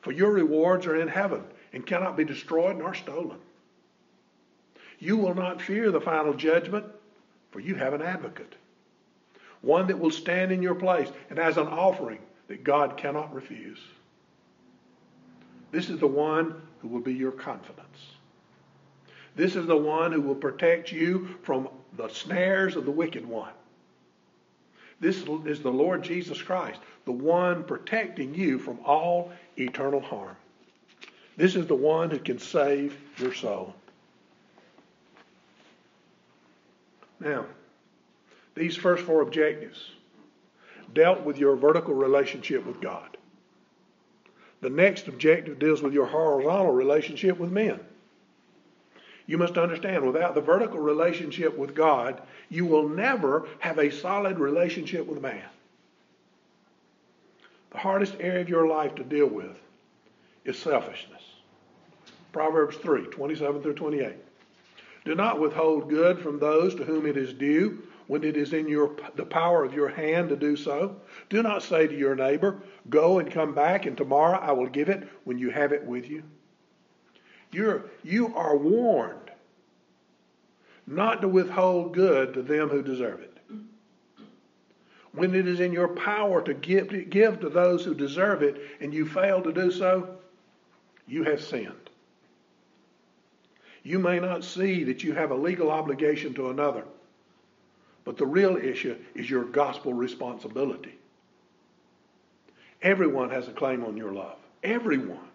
For 0.00 0.12
your 0.12 0.32
rewards 0.32 0.86
are 0.86 0.96
in 0.96 1.08
heaven 1.08 1.44
and 1.72 1.86
cannot 1.86 2.16
be 2.16 2.24
destroyed 2.24 2.76
nor 2.76 2.94
stolen. 2.94 3.38
You 4.98 5.16
will 5.16 5.34
not 5.34 5.60
fear 5.60 5.90
the 5.90 6.00
final 6.00 6.34
judgment, 6.34 6.86
for 7.52 7.60
you 7.60 7.76
have 7.76 7.94
an 7.94 8.02
advocate, 8.02 8.54
one 9.60 9.86
that 9.86 9.98
will 9.98 10.10
stand 10.10 10.50
in 10.50 10.62
your 10.62 10.74
place 10.74 11.08
and 11.30 11.38
as 11.38 11.56
an 11.56 11.68
offering 11.68 12.18
that 12.48 12.64
God 12.64 12.96
cannot 12.96 13.32
refuse. 13.32 13.78
This 15.70 15.88
is 15.88 16.00
the 16.00 16.06
one 16.06 16.60
who 16.80 16.88
will 16.88 17.00
be 17.00 17.14
your 17.14 17.30
confidence. 17.30 17.86
This 19.36 19.54
is 19.54 19.66
the 19.66 19.76
one 19.76 20.12
who 20.12 20.20
will 20.20 20.34
protect 20.34 20.90
you 20.90 21.36
from 21.42 21.68
the 21.96 22.08
snares 22.08 22.74
of 22.74 22.84
the 22.84 22.90
wicked 22.90 23.24
one. 23.24 23.52
This 25.00 25.24
is 25.46 25.60
the 25.60 25.70
Lord 25.70 26.02
Jesus 26.02 26.40
Christ, 26.40 26.80
the 27.04 27.12
one 27.12 27.64
protecting 27.64 28.34
you 28.34 28.58
from 28.58 28.78
all 28.84 29.32
eternal 29.56 30.00
harm. 30.00 30.36
This 31.36 31.56
is 31.56 31.66
the 31.66 31.74
one 31.74 32.10
who 32.10 32.18
can 32.18 32.38
save 32.38 32.96
your 33.18 33.34
soul. 33.34 33.74
Now, 37.22 37.46
these 38.54 38.76
first 38.76 39.04
four 39.04 39.22
objectives 39.22 39.92
dealt 40.92 41.22
with 41.22 41.38
your 41.38 41.56
vertical 41.56 41.94
relationship 41.94 42.66
with 42.66 42.80
God. 42.80 43.16
The 44.60 44.70
next 44.70 45.08
objective 45.08 45.58
deals 45.58 45.82
with 45.82 45.92
your 45.92 46.06
horizontal 46.06 46.72
relationship 46.72 47.38
with 47.38 47.50
men. 47.50 47.80
You 49.26 49.38
must 49.38 49.56
understand, 49.56 50.04
without 50.04 50.34
the 50.34 50.40
vertical 50.40 50.80
relationship 50.80 51.56
with 51.56 51.74
God, 51.74 52.20
you 52.48 52.66
will 52.66 52.88
never 52.88 53.46
have 53.60 53.78
a 53.78 53.90
solid 53.90 54.38
relationship 54.38 55.06
with 55.06 55.22
man. 55.22 55.44
The 57.70 57.78
hardest 57.78 58.16
area 58.18 58.40
of 58.40 58.48
your 58.48 58.66
life 58.66 58.96
to 58.96 59.04
deal 59.04 59.28
with 59.28 59.56
is 60.44 60.58
selfishness. 60.58 61.22
Proverbs 62.32 62.76
3 62.78 63.06
27 63.06 63.62
through 63.62 63.74
28. 63.74 64.12
Do 65.04 65.14
not 65.14 65.40
withhold 65.40 65.88
good 65.88 66.20
from 66.20 66.38
those 66.38 66.74
to 66.76 66.84
whom 66.84 67.06
it 67.06 67.16
is 67.16 67.32
due 67.32 67.82
when 68.06 68.22
it 68.24 68.36
is 68.36 68.52
in 68.52 68.68
your, 68.68 68.94
the 69.16 69.24
power 69.24 69.64
of 69.64 69.74
your 69.74 69.88
hand 69.88 70.28
to 70.28 70.36
do 70.36 70.56
so. 70.56 70.96
Do 71.28 71.42
not 71.42 71.62
say 71.62 71.86
to 71.86 71.96
your 71.96 72.14
neighbor, 72.14 72.60
Go 72.88 73.18
and 73.18 73.30
come 73.30 73.54
back, 73.54 73.86
and 73.86 73.96
tomorrow 73.96 74.38
I 74.38 74.52
will 74.52 74.68
give 74.68 74.88
it 74.88 75.08
when 75.24 75.38
you 75.38 75.50
have 75.50 75.72
it 75.72 75.84
with 75.84 76.08
you. 76.08 76.22
You're, 77.50 77.84
you 78.02 78.34
are 78.34 78.56
warned 78.56 79.30
not 80.86 81.20
to 81.20 81.28
withhold 81.28 81.94
good 81.94 82.34
to 82.34 82.42
them 82.42 82.68
who 82.68 82.82
deserve 82.82 83.20
it. 83.20 83.38
When 85.12 85.34
it 85.34 85.46
is 85.46 85.60
in 85.60 85.72
your 85.72 85.88
power 85.88 86.42
to 86.42 86.54
give, 86.54 86.88
to 86.88 87.02
give 87.02 87.40
to 87.40 87.48
those 87.48 87.84
who 87.84 87.94
deserve 87.94 88.42
it 88.42 88.60
and 88.80 88.94
you 88.94 89.06
fail 89.06 89.42
to 89.42 89.52
do 89.52 89.70
so, 89.70 90.16
you 91.06 91.22
have 91.24 91.42
sinned. 91.42 91.90
You 93.82 93.98
may 93.98 94.20
not 94.20 94.44
see 94.44 94.84
that 94.84 95.02
you 95.02 95.12
have 95.12 95.30
a 95.30 95.36
legal 95.36 95.70
obligation 95.70 96.34
to 96.34 96.50
another, 96.50 96.84
but 98.04 98.16
the 98.16 98.26
real 98.26 98.56
issue 98.56 98.96
is 99.14 99.28
your 99.28 99.44
gospel 99.44 99.92
responsibility. 99.92 100.94
Everyone 102.80 103.30
has 103.30 103.48
a 103.48 103.52
claim 103.52 103.84
on 103.84 103.96
your 103.96 104.12
love. 104.12 104.38
Everyone. 104.62 105.28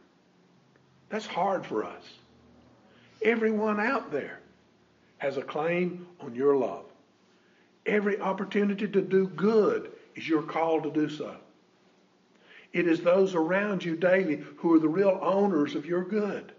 That's 1.10 1.26
hard 1.26 1.66
for 1.66 1.84
us. 1.84 2.04
Everyone 3.22 3.80
out 3.80 4.12
there 4.12 4.40
has 5.18 5.38
a 5.38 5.42
claim 5.42 6.08
on 6.20 6.36
your 6.36 6.56
love. 6.56 6.86
Every 7.86 8.20
opportunity 8.20 8.88
to 8.88 9.02
do 9.02 9.28
good 9.28 9.92
is 10.16 10.28
your 10.28 10.44
call 10.44 10.82
to 10.82 10.92
do 10.92 11.10
so. 11.10 11.36
It 12.74 12.88
is 12.88 13.02
those 13.02 13.34
around 13.34 13.84
you 13.84 13.96
daily 13.96 14.44
who 14.58 14.76
are 14.76 14.80
the 14.80 14.90
real 14.90 15.18
owners 15.22 15.74
of 15.74 15.86
your 15.86 16.04
good. 16.04 16.52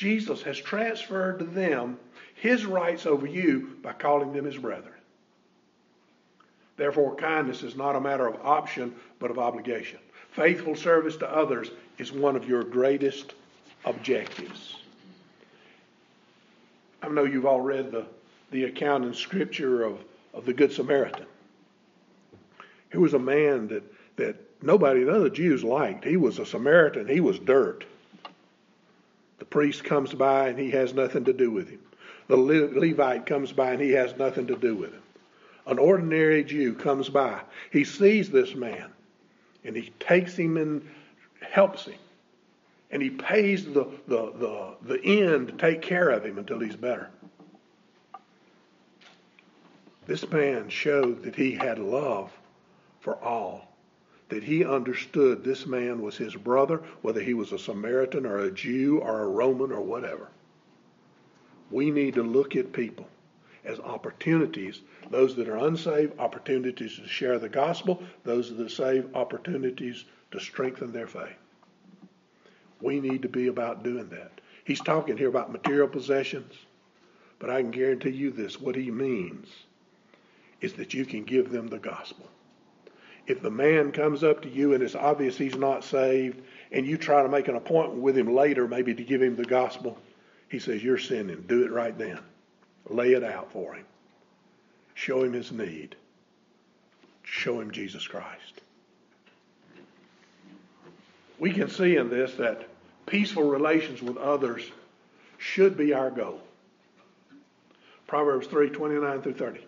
Jesus 0.00 0.40
has 0.44 0.58
transferred 0.58 1.40
to 1.40 1.44
them 1.44 1.98
his 2.34 2.64
rights 2.64 3.04
over 3.04 3.26
you 3.26 3.76
by 3.82 3.92
calling 3.92 4.32
them 4.32 4.46
his 4.46 4.56
brethren. 4.56 4.94
Therefore, 6.78 7.14
kindness 7.16 7.62
is 7.62 7.76
not 7.76 7.96
a 7.96 8.00
matter 8.00 8.26
of 8.26 8.40
option, 8.42 8.94
but 9.18 9.30
of 9.30 9.38
obligation. 9.38 9.98
Faithful 10.32 10.74
service 10.74 11.18
to 11.18 11.30
others 11.30 11.72
is 11.98 12.12
one 12.12 12.34
of 12.34 12.48
your 12.48 12.64
greatest 12.64 13.34
objectives. 13.84 14.76
I 17.02 17.08
know 17.08 17.24
you've 17.24 17.44
all 17.44 17.60
read 17.60 17.92
the, 17.92 18.06
the 18.52 18.64
account 18.64 19.04
in 19.04 19.12
Scripture 19.12 19.84
of, 19.84 19.98
of 20.32 20.46
the 20.46 20.54
Good 20.54 20.72
Samaritan. 20.72 21.26
He 22.90 22.96
was 22.96 23.12
a 23.12 23.18
man 23.18 23.68
that, 23.68 23.82
that 24.16 24.36
nobody, 24.62 25.04
none 25.04 25.16
of 25.16 25.24
the 25.24 25.28
Jews 25.28 25.62
liked. 25.62 26.06
He 26.06 26.16
was 26.16 26.38
a 26.38 26.46
Samaritan. 26.46 27.06
He 27.06 27.20
was 27.20 27.38
dirt. 27.38 27.84
The 29.40 29.46
priest 29.46 29.84
comes 29.84 30.12
by 30.14 30.48
and 30.48 30.58
he 30.58 30.70
has 30.70 30.94
nothing 30.94 31.24
to 31.24 31.32
do 31.32 31.50
with 31.50 31.68
him. 31.68 31.80
The 32.28 32.36
Levite 32.36 33.26
comes 33.26 33.52
by 33.52 33.72
and 33.72 33.82
he 33.82 33.92
has 33.92 34.16
nothing 34.16 34.46
to 34.46 34.54
do 34.54 34.76
with 34.76 34.92
him. 34.92 35.02
An 35.66 35.78
ordinary 35.78 36.44
Jew 36.44 36.74
comes 36.74 37.08
by. 37.08 37.40
He 37.72 37.82
sees 37.82 38.30
this 38.30 38.54
man 38.54 38.90
and 39.64 39.74
he 39.74 39.90
takes 39.98 40.36
him 40.36 40.58
and 40.58 40.86
helps 41.40 41.86
him. 41.86 41.98
And 42.90 43.02
he 43.02 43.10
pays 43.10 43.64
the, 43.64 43.86
the, 44.06 44.32
the, 44.32 44.76
the 44.82 45.02
inn 45.02 45.46
to 45.46 45.52
take 45.52 45.80
care 45.80 46.10
of 46.10 46.24
him 46.24 46.38
until 46.38 46.60
he's 46.60 46.76
better. 46.76 47.08
This 50.06 50.30
man 50.30 50.68
showed 50.68 51.22
that 51.22 51.34
he 51.34 51.52
had 51.52 51.78
love 51.78 52.30
for 53.00 53.16
all 53.16 53.69
that 54.30 54.44
he 54.44 54.64
understood 54.64 55.44
this 55.44 55.66
man 55.66 56.00
was 56.00 56.16
his 56.16 56.34
brother, 56.34 56.82
whether 57.02 57.20
he 57.20 57.34
was 57.34 57.52
a 57.52 57.58
Samaritan 57.58 58.24
or 58.24 58.38
a 58.38 58.50
Jew 58.50 58.98
or 58.98 59.24
a 59.24 59.28
Roman 59.28 59.72
or 59.72 59.80
whatever. 59.80 60.28
We 61.70 61.90
need 61.90 62.14
to 62.14 62.22
look 62.22 62.56
at 62.56 62.72
people 62.72 63.06
as 63.64 63.78
opportunities. 63.80 64.80
Those 65.10 65.36
that 65.36 65.48
are 65.48 65.66
unsaved, 65.66 66.18
opportunities 66.18 66.96
to 66.96 67.06
share 67.06 67.38
the 67.38 67.48
gospel. 67.48 68.02
Those 68.24 68.56
that 68.56 68.64
are 68.64 68.68
saved, 68.68 69.14
opportunities 69.14 70.04
to 70.30 70.40
strengthen 70.40 70.92
their 70.92 71.06
faith. 71.06 71.36
We 72.80 73.00
need 73.00 73.22
to 73.22 73.28
be 73.28 73.48
about 73.48 73.82
doing 73.82 74.08
that. 74.10 74.40
He's 74.64 74.80
talking 74.80 75.16
here 75.16 75.28
about 75.28 75.52
material 75.52 75.88
possessions, 75.88 76.54
but 77.38 77.50
I 77.50 77.60
can 77.60 77.70
guarantee 77.70 78.10
you 78.10 78.30
this 78.30 78.60
what 78.60 78.76
he 78.76 78.90
means 78.90 79.48
is 80.60 80.74
that 80.74 80.94
you 80.94 81.04
can 81.04 81.24
give 81.24 81.50
them 81.50 81.68
the 81.68 81.78
gospel. 81.78 82.28
If 83.30 83.42
the 83.42 83.50
man 83.50 83.92
comes 83.92 84.24
up 84.24 84.42
to 84.42 84.48
you 84.48 84.74
and 84.74 84.82
it's 84.82 84.96
obvious 84.96 85.38
he's 85.38 85.54
not 85.54 85.84
saved, 85.84 86.42
and 86.72 86.84
you 86.84 86.96
try 86.96 87.22
to 87.22 87.28
make 87.28 87.46
an 87.46 87.54
appointment 87.54 88.02
with 88.02 88.18
him 88.18 88.34
later, 88.34 88.66
maybe 88.66 88.92
to 88.92 89.04
give 89.04 89.22
him 89.22 89.36
the 89.36 89.44
gospel, 89.44 89.96
he 90.48 90.58
says, 90.58 90.82
You're 90.82 90.98
sinning. 90.98 91.44
Do 91.46 91.64
it 91.64 91.70
right 91.70 91.96
then. 91.96 92.18
Lay 92.88 93.12
it 93.12 93.22
out 93.22 93.52
for 93.52 93.74
him. 93.74 93.84
Show 94.94 95.22
him 95.22 95.32
his 95.32 95.52
need. 95.52 95.94
Show 97.22 97.60
him 97.60 97.70
Jesus 97.70 98.04
Christ. 98.04 98.62
We 101.38 101.52
can 101.52 101.70
see 101.70 101.98
in 101.98 102.10
this 102.10 102.34
that 102.34 102.66
peaceful 103.06 103.44
relations 103.44 104.02
with 104.02 104.16
others 104.16 104.68
should 105.38 105.76
be 105.76 105.94
our 105.94 106.10
goal. 106.10 106.40
Proverbs 108.08 108.48
3 108.48 108.70
29 108.70 109.22
through 109.22 109.34
30. 109.34 109.60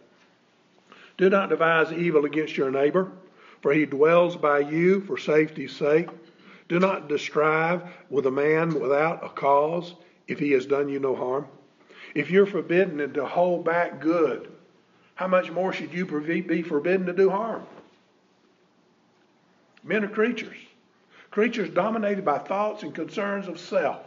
Do 1.17 1.31
not 1.31 1.49
devise 1.49 1.93
evil 1.93 2.25
against 2.25 2.57
your 2.57 2.73
neighbor 2.73 3.13
for 3.63 3.73
he 3.73 3.87
dwells 3.87 4.37
by 4.37 4.59
you 4.59 5.01
for 5.03 5.17
safety's 5.17 5.75
sake. 5.75 6.09
Do 6.69 6.79
not 6.79 7.11
strive 7.19 7.83
with 8.11 8.27
a 8.27 8.31
man 8.31 8.79
without 8.79 9.25
a 9.25 9.29
cause 9.29 9.95
if 10.27 10.39
he 10.39 10.51
has 10.53 10.67
done 10.67 10.89
you 10.89 10.99
no 10.99 11.15
harm. 11.15 11.47
If 12.15 12.31
you're 12.31 12.47
forbidden 12.47 13.13
to 13.15 13.25
hold 13.25 13.65
back 13.65 14.01
good, 14.01 14.51
how 15.15 15.29
much 15.29 15.51
more 15.51 15.73
should 15.73 15.93
you 15.93 16.05
be 16.05 16.63
forbidden 16.63 17.07
to 17.07 17.13
do 17.13 17.31
harm? 17.31 17.63
Men 19.85 20.05
are 20.05 20.09
creatures, 20.09 20.57
creatures 21.31 21.71
dominated 21.71 22.25
by 22.25 22.39
thoughts 22.39 22.83
and 22.83 22.95
concerns 22.95 23.49
of 23.49 23.59
self. 23.59 24.05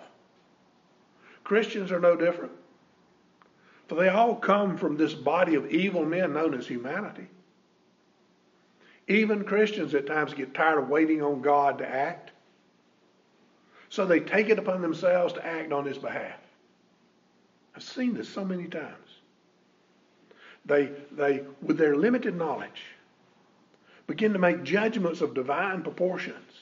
Christians 1.44 1.92
are 1.92 2.00
no 2.00 2.16
different, 2.16 2.52
for 3.88 3.96
they 3.96 4.10
all 4.10 4.36
come 4.36 4.78
from 4.78 4.98
this 4.98 5.14
body 5.14 5.56
of 5.56 5.70
evil 5.70 6.04
men 6.04 6.34
known 6.34 6.54
as 6.54 6.68
humanity. 6.68 7.28
Even 9.08 9.44
Christians 9.44 9.94
at 9.94 10.08
times 10.08 10.34
get 10.34 10.54
tired 10.54 10.80
of 10.80 10.90
waiting 10.90 11.22
on 11.22 11.42
God 11.42 11.78
to 11.78 11.88
act. 11.88 12.32
So 13.90 14.06
they 14.06 14.20
take 14.20 14.50
it 14.50 14.58
upon 14.58 14.82
themselves 14.82 15.34
to 15.34 15.46
act 15.46 15.72
on 15.72 15.86
his 15.86 15.98
behalf. 15.98 16.40
I've 17.76 17.84
seen 17.84 18.14
this 18.14 18.28
so 18.28 18.44
many 18.44 18.68
times. 18.68 19.20
They, 20.66 20.92
they, 21.12 21.44
with 21.62 21.78
their 21.78 21.96
limited 21.96 22.36
knowledge, 22.36 22.84
begin 24.08 24.34
to 24.34 24.40
make 24.40 24.64
judgments 24.64 25.22
of 25.22 25.34
divine 25.34 25.84
proportions. 25.84 26.62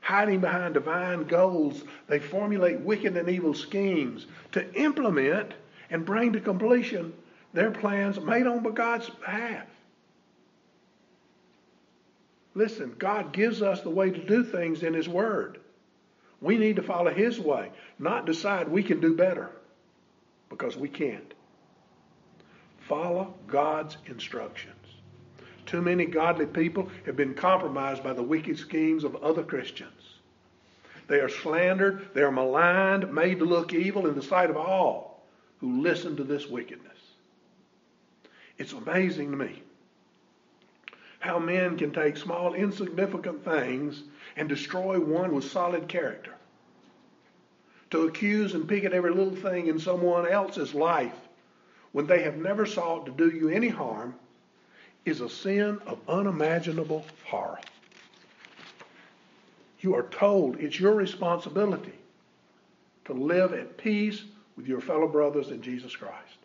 Hiding 0.00 0.40
behind 0.40 0.74
divine 0.74 1.24
goals, 1.24 1.82
they 2.08 2.18
formulate 2.18 2.80
wicked 2.80 3.16
and 3.16 3.28
evil 3.28 3.54
schemes 3.54 4.26
to 4.52 4.72
implement 4.74 5.54
and 5.90 6.04
bring 6.04 6.32
to 6.32 6.40
completion 6.40 7.12
their 7.52 7.70
plans 7.70 8.20
made 8.20 8.46
on 8.46 8.62
God's 8.62 9.10
behalf. 9.10 9.66
Listen, 12.54 12.94
God 12.98 13.32
gives 13.32 13.62
us 13.62 13.80
the 13.80 13.90
way 13.90 14.10
to 14.10 14.26
do 14.26 14.44
things 14.44 14.82
in 14.82 14.94
His 14.94 15.08
Word. 15.08 15.58
We 16.40 16.58
need 16.58 16.76
to 16.76 16.82
follow 16.82 17.12
His 17.12 17.38
way, 17.38 17.70
not 17.98 18.26
decide 18.26 18.68
we 18.68 18.82
can 18.82 19.00
do 19.00 19.14
better, 19.14 19.50
because 20.50 20.76
we 20.76 20.88
can't. 20.88 21.34
Follow 22.80 23.34
God's 23.46 23.96
instructions. 24.06 24.76
Too 25.64 25.80
many 25.80 26.04
godly 26.04 26.46
people 26.46 26.90
have 27.06 27.16
been 27.16 27.34
compromised 27.34 28.02
by 28.02 28.12
the 28.12 28.22
wicked 28.22 28.58
schemes 28.58 29.04
of 29.04 29.16
other 29.16 29.44
Christians. 29.44 30.18
They 31.06 31.20
are 31.20 31.28
slandered, 31.28 32.08
they 32.14 32.22
are 32.22 32.32
maligned, 32.32 33.12
made 33.12 33.38
to 33.38 33.44
look 33.44 33.72
evil 33.72 34.06
in 34.06 34.14
the 34.14 34.22
sight 34.22 34.50
of 34.50 34.56
all 34.56 35.24
who 35.60 35.80
listen 35.80 36.16
to 36.16 36.24
this 36.24 36.48
wickedness. 36.48 36.98
It's 38.58 38.72
amazing 38.72 39.30
to 39.30 39.36
me 39.36 39.62
how 41.22 41.38
men 41.38 41.78
can 41.78 41.92
take 41.92 42.16
small, 42.16 42.52
insignificant 42.52 43.44
things 43.44 44.02
and 44.36 44.48
destroy 44.48 44.98
one 44.98 45.32
with 45.32 45.44
solid 45.44 45.86
character. 45.86 46.34
To 47.90 48.08
accuse 48.08 48.54
and 48.54 48.68
pick 48.68 48.82
at 48.82 48.92
every 48.92 49.12
little 49.12 49.36
thing 49.36 49.68
in 49.68 49.78
someone 49.78 50.26
else's 50.26 50.74
life 50.74 51.14
when 51.92 52.08
they 52.08 52.22
have 52.22 52.38
never 52.38 52.66
sought 52.66 53.06
to 53.06 53.12
do 53.12 53.28
you 53.30 53.50
any 53.50 53.68
harm 53.68 54.16
is 55.04 55.20
a 55.20 55.28
sin 55.28 55.78
of 55.86 56.00
unimaginable 56.08 57.06
horror. 57.24 57.60
You 59.78 59.94
are 59.94 60.08
told 60.08 60.58
it's 60.58 60.80
your 60.80 60.94
responsibility 60.96 61.94
to 63.04 63.12
live 63.12 63.52
at 63.52 63.76
peace 63.76 64.24
with 64.56 64.66
your 64.66 64.80
fellow 64.80 65.06
brothers 65.06 65.50
in 65.50 65.62
Jesus 65.62 65.94
Christ. 65.94 66.38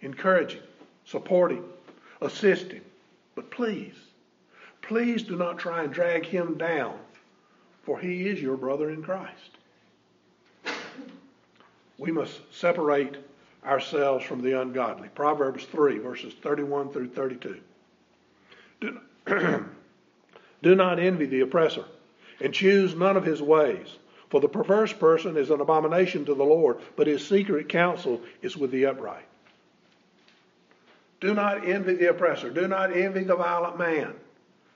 Encouraging, 0.00 0.62
supporting, 1.04 1.64
assisting, 2.22 2.80
but 3.36 3.50
please, 3.50 3.94
please 4.82 5.22
do 5.22 5.36
not 5.36 5.58
try 5.58 5.84
and 5.84 5.92
drag 5.92 6.24
him 6.24 6.58
down, 6.58 6.98
for 7.84 8.00
he 8.00 8.26
is 8.26 8.42
your 8.42 8.56
brother 8.56 8.90
in 8.90 9.02
Christ. 9.02 9.58
We 11.98 12.10
must 12.10 12.40
separate 12.52 13.24
ourselves 13.64 14.24
from 14.24 14.42
the 14.42 14.60
ungodly. 14.60 15.08
Proverbs 15.14 15.64
3, 15.66 15.98
verses 15.98 16.34
31 16.42 16.90
through 16.90 17.10
32. 17.10 17.60
Do, 18.80 19.00
do 20.62 20.74
not 20.74 20.98
envy 20.98 21.26
the 21.26 21.40
oppressor, 21.40 21.84
and 22.40 22.52
choose 22.52 22.94
none 22.94 23.16
of 23.16 23.24
his 23.24 23.42
ways. 23.42 23.86
For 24.30 24.40
the 24.40 24.48
perverse 24.48 24.92
person 24.92 25.36
is 25.36 25.50
an 25.50 25.60
abomination 25.60 26.24
to 26.24 26.34
the 26.34 26.44
Lord, 26.44 26.78
but 26.96 27.06
his 27.06 27.26
secret 27.26 27.68
counsel 27.68 28.20
is 28.42 28.56
with 28.56 28.70
the 28.70 28.86
upright. 28.86 29.24
Do 31.26 31.34
not 31.34 31.66
envy 31.66 31.94
the 31.94 32.10
oppressor. 32.10 32.50
Do 32.50 32.68
not 32.68 32.96
envy 32.96 33.24
the 33.24 33.34
violent 33.34 33.76
man. 33.76 34.14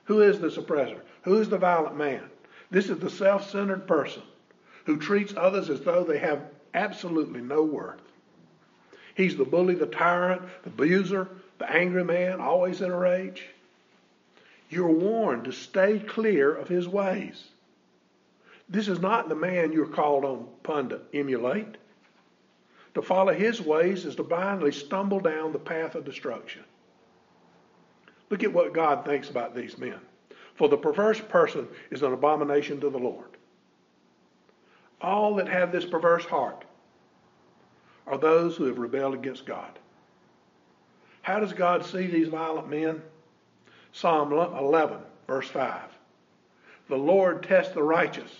Who 0.03 0.19
is 0.19 0.41
this 0.41 0.57
oppressor? 0.57 1.01
Who 1.21 1.39
is 1.39 1.47
the 1.47 1.57
violent 1.57 1.95
man? 1.95 2.23
This 2.69 2.89
is 2.89 2.99
the 2.99 3.09
self 3.09 3.49
centered 3.49 3.87
person 3.87 4.23
who 4.83 4.97
treats 4.97 5.33
others 5.37 5.69
as 5.69 5.79
though 5.79 6.03
they 6.03 6.17
have 6.17 6.41
absolutely 6.73 7.39
no 7.39 7.63
worth. 7.63 8.01
He's 9.15 9.37
the 9.37 9.45
bully, 9.45 9.75
the 9.75 9.85
tyrant, 9.85 10.41
the 10.63 10.71
abuser, 10.71 11.29
the 11.57 11.71
angry 11.71 12.03
man, 12.03 12.41
always 12.41 12.81
in 12.81 12.91
a 12.91 12.97
rage. 12.97 13.47
You're 14.69 14.91
warned 14.91 15.45
to 15.45 15.53
stay 15.53 15.99
clear 15.99 16.53
of 16.53 16.67
his 16.67 16.85
ways. 16.85 17.47
This 18.67 18.89
is 18.89 18.99
not 18.99 19.29
the 19.29 19.35
man 19.35 19.71
you're 19.71 19.87
called 19.87 20.25
upon 20.25 20.89
to 20.89 20.99
emulate. 21.13 21.77
To 22.93 23.01
follow 23.01 23.33
his 23.33 23.61
ways 23.61 24.05
is 24.05 24.15
to 24.15 24.23
blindly 24.23 24.71
stumble 24.71 25.19
down 25.19 25.53
the 25.53 25.59
path 25.59 25.95
of 25.95 26.05
destruction. 26.05 26.63
Look 28.29 28.43
at 28.43 28.53
what 28.53 28.73
God 28.73 29.05
thinks 29.05 29.29
about 29.29 29.55
these 29.55 29.77
men. 29.77 29.99
For 30.55 30.69
the 30.69 30.77
perverse 30.77 31.19
person 31.19 31.67
is 31.89 32.01
an 32.01 32.13
abomination 32.13 32.79
to 32.81 32.89
the 32.89 32.97
Lord. 32.97 33.29
All 35.01 35.35
that 35.35 35.47
have 35.47 35.71
this 35.71 35.85
perverse 35.85 36.25
heart 36.25 36.63
are 38.05 38.17
those 38.17 38.55
who 38.55 38.65
have 38.65 38.77
rebelled 38.77 39.13
against 39.13 39.45
God. 39.45 39.79
How 41.21 41.39
does 41.39 41.53
God 41.53 41.85
see 41.85 42.07
these 42.07 42.27
violent 42.27 42.69
men? 42.69 43.01
Psalm 43.93 44.31
11, 44.33 44.97
verse 45.27 45.47
5. 45.47 45.81
The 46.87 46.97
Lord 46.97 47.43
tests 47.43 47.73
the 47.73 47.83
righteous, 47.83 48.31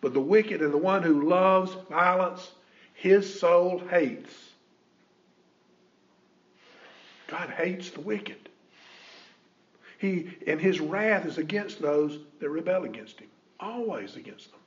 but 0.00 0.14
the 0.14 0.20
wicked 0.20 0.62
and 0.62 0.72
the 0.72 0.78
one 0.78 1.02
who 1.02 1.28
loves 1.28 1.76
violence, 1.88 2.52
his 3.00 3.40
soul 3.40 3.78
hates. 3.90 4.50
God 7.28 7.48
hates 7.48 7.88
the 7.88 8.02
wicked. 8.02 8.50
He 9.96 10.36
and 10.46 10.60
his 10.60 10.80
wrath 10.80 11.24
is 11.24 11.38
against 11.38 11.80
those 11.80 12.18
that 12.40 12.50
rebel 12.50 12.84
against 12.84 13.18
him, 13.18 13.28
always 13.58 14.16
against 14.16 14.50
them. 14.50 14.60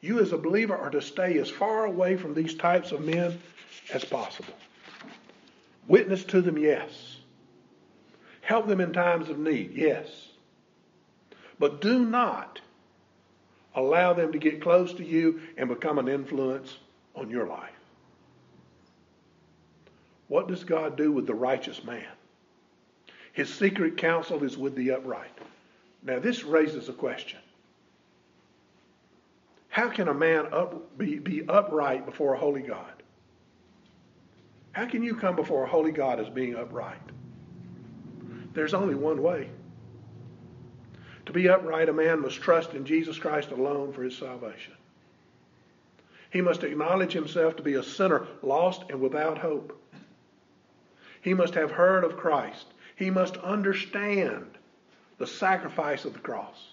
You, 0.00 0.18
as 0.20 0.32
a 0.32 0.38
believer, 0.38 0.74
are 0.74 0.88
to 0.88 1.02
stay 1.02 1.38
as 1.38 1.50
far 1.50 1.84
away 1.84 2.16
from 2.16 2.32
these 2.32 2.54
types 2.54 2.90
of 2.90 3.04
men 3.04 3.38
as 3.92 4.02
possible. 4.02 4.54
Witness 5.86 6.24
to 6.24 6.40
them, 6.40 6.56
yes. 6.56 7.18
Help 8.40 8.66
them 8.66 8.80
in 8.80 8.94
times 8.94 9.28
of 9.28 9.38
need, 9.38 9.72
yes. 9.74 10.08
But 11.58 11.82
do 11.82 11.98
not 11.98 12.62
allow 13.74 14.14
them 14.14 14.32
to 14.32 14.38
get 14.38 14.62
close 14.62 14.94
to 14.94 15.04
you 15.04 15.42
and 15.58 15.68
become 15.68 15.98
an 15.98 16.08
influence 16.08 16.78
on 17.14 17.30
your 17.30 17.46
life. 17.46 17.70
What 20.28 20.48
does 20.48 20.64
God 20.64 20.96
do 20.96 21.12
with 21.12 21.26
the 21.26 21.34
righteous 21.34 21.84
man? 21.84 22.06
His 23.32 23.52
secret 23.52 23.96
counsel 23.96 24.42
is 24.44 24.56
with 24.56 24.74
the 24.74 24.92
upright. 24.92 25.36
Now, 26.02 26.18
this 26.18 26.44
raises 26.44 26.88
a 26.88 26.92
question. 26.92 27.40
How 29.68 29.88
can 29.88 30.08
a 30.08 30.14
man 30.14 30.46
up, 30.52 30.96
be, 30.96 31.18
be 31.18 31.42
upright 31.48 32.06
before 32.06 32.34
a 32.34 32.38
holy 32.38 32.62
God? 32.62 33.02
How 34.72 34.86
can 34.86 35.02
you 35.02 35.16
come 35.16 35.36
before 35.36 35.64
a 35.64 35.68
holy 35.68 35.92
God 35.92 36.20
as 36.20 36.28
being 36.28 36.54
upright? 36.54 37.00
There's 38.52 38.74
only 38.74 38.94
one 38.94 39.20
way. 39.22 39.50
To 41.26 41.32
be 41.32 41.48
upright, 41.48 41.88
a 41.88 41.92
man 41.92 42.20
must 42.20 42.40
trust 42.40 42.74
in 42.74 42.84
Jesus 42.84 43.18
Christ 43.18 43.50
alone 43.50 43.92
for 43.92 44.02
his 44.02 44.16
salvation. 44.16 44.74
He 46.34 46.40
must 46.40 46.64
acknowledge 46.64 47.12
himself 47.12 47.54
to 47.56 47.62
be 47.62 47.74
a 47.74 47.82
sinner, 47.84 48.26
lost 48.42 48.82
and 48.90 49.00
without 49.00 49.38
hope. 49.38 49.80
He 51.22 51.32
must 51.32 51.54
have 51.54 51.70
heard 51.70 52.02
of 52.02 52.16
Christ. 52.16 52.66
He 52.96 53.08
must 53.08 53.36
understand 53.36 54.58
the 55.18 55.28
sacrifice 55.28 56.04
of 56.04 56.12
the 56.12 56.18
cross 56.18 56.70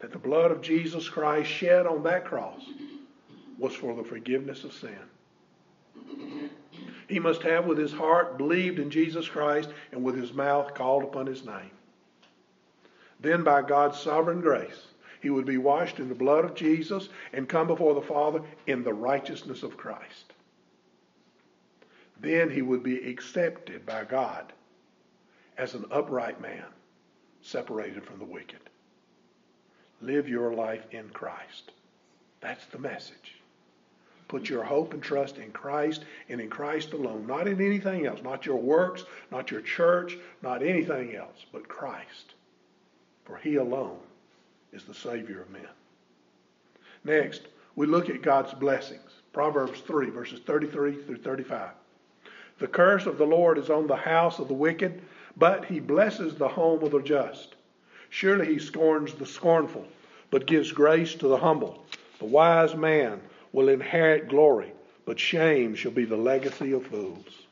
that 0.00 0.12
the 0.12 0.18
blood 0.18 0.50
of 0.50 0.60
Jesus 0.60 1.08
Christ 1.08 1.50
shed 1.50 1.86
on 1.86 2.02
that 2.02 2.26
cross 2.26 2.60
was 3.58 3.74
for 3.74 3.94
the 3.94 4.04
forgiveness 4.04 4.62
of 4.64 4.74
sin. 4.74 6.50
He 7.08 7.18
must 7.18 7.40
have 7.44 7.64
with 7.64 7.78
his 7.78 7.94
heart 7.94 8.36
believed 8.36 8.78
in 8.78 8.90
Jesus 8.90 9.26
Christ 9.26 9.70
and 9.90 10.04
with 10.04 10.16
his 10.16 10.34
mouth 10.34 10.74
called 10.74 11.02
upon 11.02 11.24
his 11.24 11.46
name. 11.46 11.70
Then, 13.20 13.42
by 13.42 13.62
God's 13.62 13.98
sovereign 13.98 14.42
grace, 14.42 14.88
he 15.20 15.30
would 15.30 15.46
be 15.46 15.58
washed 15.58 15.98
in 15.98 16.08
the 16.08 16.14
blood 16.14 16.44
of 16.44 16.54
Jesus 16.54 17.08
and 17.32 17.48
come 17.48 17.66
before 17.66 17.94
the 17.94 18.02
Father 18.02 18.42
in 18.66 18.82
the 18.82 18.92
righteousness 18.92 19.62
of 19.62 19.76
Christ. 19.76 20.32
Then 22.20 22.50
he 22.50 22.62
would 22.62 22.82
be 22.82 23.08
accepted 23.08 23.84
by 23.84 24.04
God 24.04 24.52
as 25.58 25.74
an 25.74 25.84
upright 25.90 26.40
man 26.40 26.64
separated 27.42 28.04
from 28.04 28.18
the 28.18 28.24
wicked. 28.24 28.60
Live 30.00 30.28
your 30.28 30.52
life 30.52 30.84
in 30.90 31.08
Christ. 31.10 31.72
That's 32.40 32.66
the 32.66 32.78
message. 32.78 33.36
Put 34.28 34.48
your 34.48 34.64
hope 34.64 34.92
and 34.92 35.02
trust 35.02 35.38
in 35.38 35.52
Christ 35.52 36.04
and 36.28 36.40
in 36.40 36.50
Christ 36.50 36.92
alone, 36.92 37.26
not 37.26 37.46
in 37.46 37.60
anything 37.60 38.06
else, 38.06 38.22
not 38.22 38.44
your 38.44 38.56
works, 38.56 39.04
not 39.30 39.50
your 39.50 39.60
church, 39.60 40.18
not 40.42 40.62
anything 40.62 41.14
else, 41.14 41.46
but 41.52 41.68
Christ. 41.68 42.34
For 43.24 43.36
he 43.36 43.56
alone 43.56 44.00
is 44.72 44.84
the 44.84 44.94
Savior 44.94 45.42
of 45.42 45.50
men. 45.50 45.68
Next, 47.04 47.42
we 47.76 47.86
look 47.86 48.08
at 48.08 48.22
God's 48.22 48.54
blessings. 48.54 49.10
Proverbs 49.32 49.80
3, 49.80 50.10
verses 50.10 50.40
33 50.40 51.02
through 51.02 51.18
35. 51.18 51.70
The 52.58 52.66
curse 52.66 53.06
of 53.06 53.18
the 53.18 53.26
Lord 53.26 53.58
is 53.58 53.68
on 53.68 53.86
the 53.86 53.96
house 53.96 54.38
of 54.38 54.48
the 54.48 54.54
wicked, 54.54 55.02
but 55.36 55.66
he 55.66 55.78
blesses 55.78 56.34
the 56.34 56.48
home 56.48 56.82
of 56.82 56.90
the 56.90 57.02
just. 57.02 57.54
Surely 58.08 58.46
he 58.46 58.58
scorns 58.58 59.12
the 59.12 59.26
scornful, 59.26 59.86
but 60.30 60.46
gives 60.46 60.72
grace 60.72 61.14
to 61.16 61.28
the 61.28 61.36
humble. 61.36 61.84
The 62.18 62.24
wise 62.24 62.74
man 62.74 63.20
will 63.52 63.68
inherit 63.68 64.28
glory, 64.28 64.72
but 65.04 65.20
shame 65.20 65.74
shall 65.74 65.92
be 65.92 66.06
the 66.06 66.16
legacy 66.16 66.72
of 66.72 66.86
fools. 66.86 67.42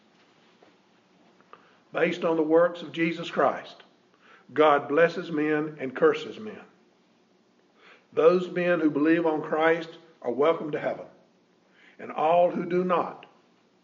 Based 1.93 2.25
on 2.25 2.37
the 2.37 2.43
works 2.43 2.83
of 2.83 2.93
Jesus 2.93 3.31
Christ, 3.31 3.83
God 4.53 4.89
blesses 4.89 5.31
men 5.31 5.77
and 5.79 5.95
curses 5.95 6.41
men. 6.41 6.61
Those 8.15 8.49
men 8.51 8.81
who 8.81 8.91
believe 8.91 9.27
on 9.27 9.43
Christ 9.43 9.91
are 10.23 10.31
welcome 10.31 10.71
to 10.71 10.81
heaven, 10.81 11.07
and 11.99 12.13
all 12.13 12.51
who 12.51 12.65
do 12.65 12.85
not 12.85 13.27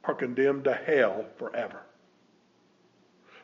are 0.05 0.15
condemned 0.15 0.65
to 0.65 0.75
hell 0.75 1.27
forever. 1.37 1.83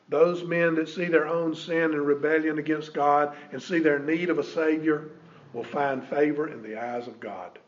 Those 0.08 0.44
men 0.44 0.76
that 0.76 0.88
see 0.88 1.06
their 1.06 1.26
own 1.26 1.54
sin 1.54 1.92
and 1.92 2.06
rebellion 2.06 2.58
against 2.58 2.94
God 2.94 3.34
and 3.50 3.60
see 3.60 3.80
their 3.80 3.98
need 3.98 4.30
of 4.30 4.38
a 4.38 4.44
Savior 4.44 5.08
will 5.52 5.64
find 5.64 6.06
favor 6.06 6.48
in 6.48 6.62
the 6.62 6.80
eyes 6.80 7.08
of 7.08 7.18
God. 7.18 7.58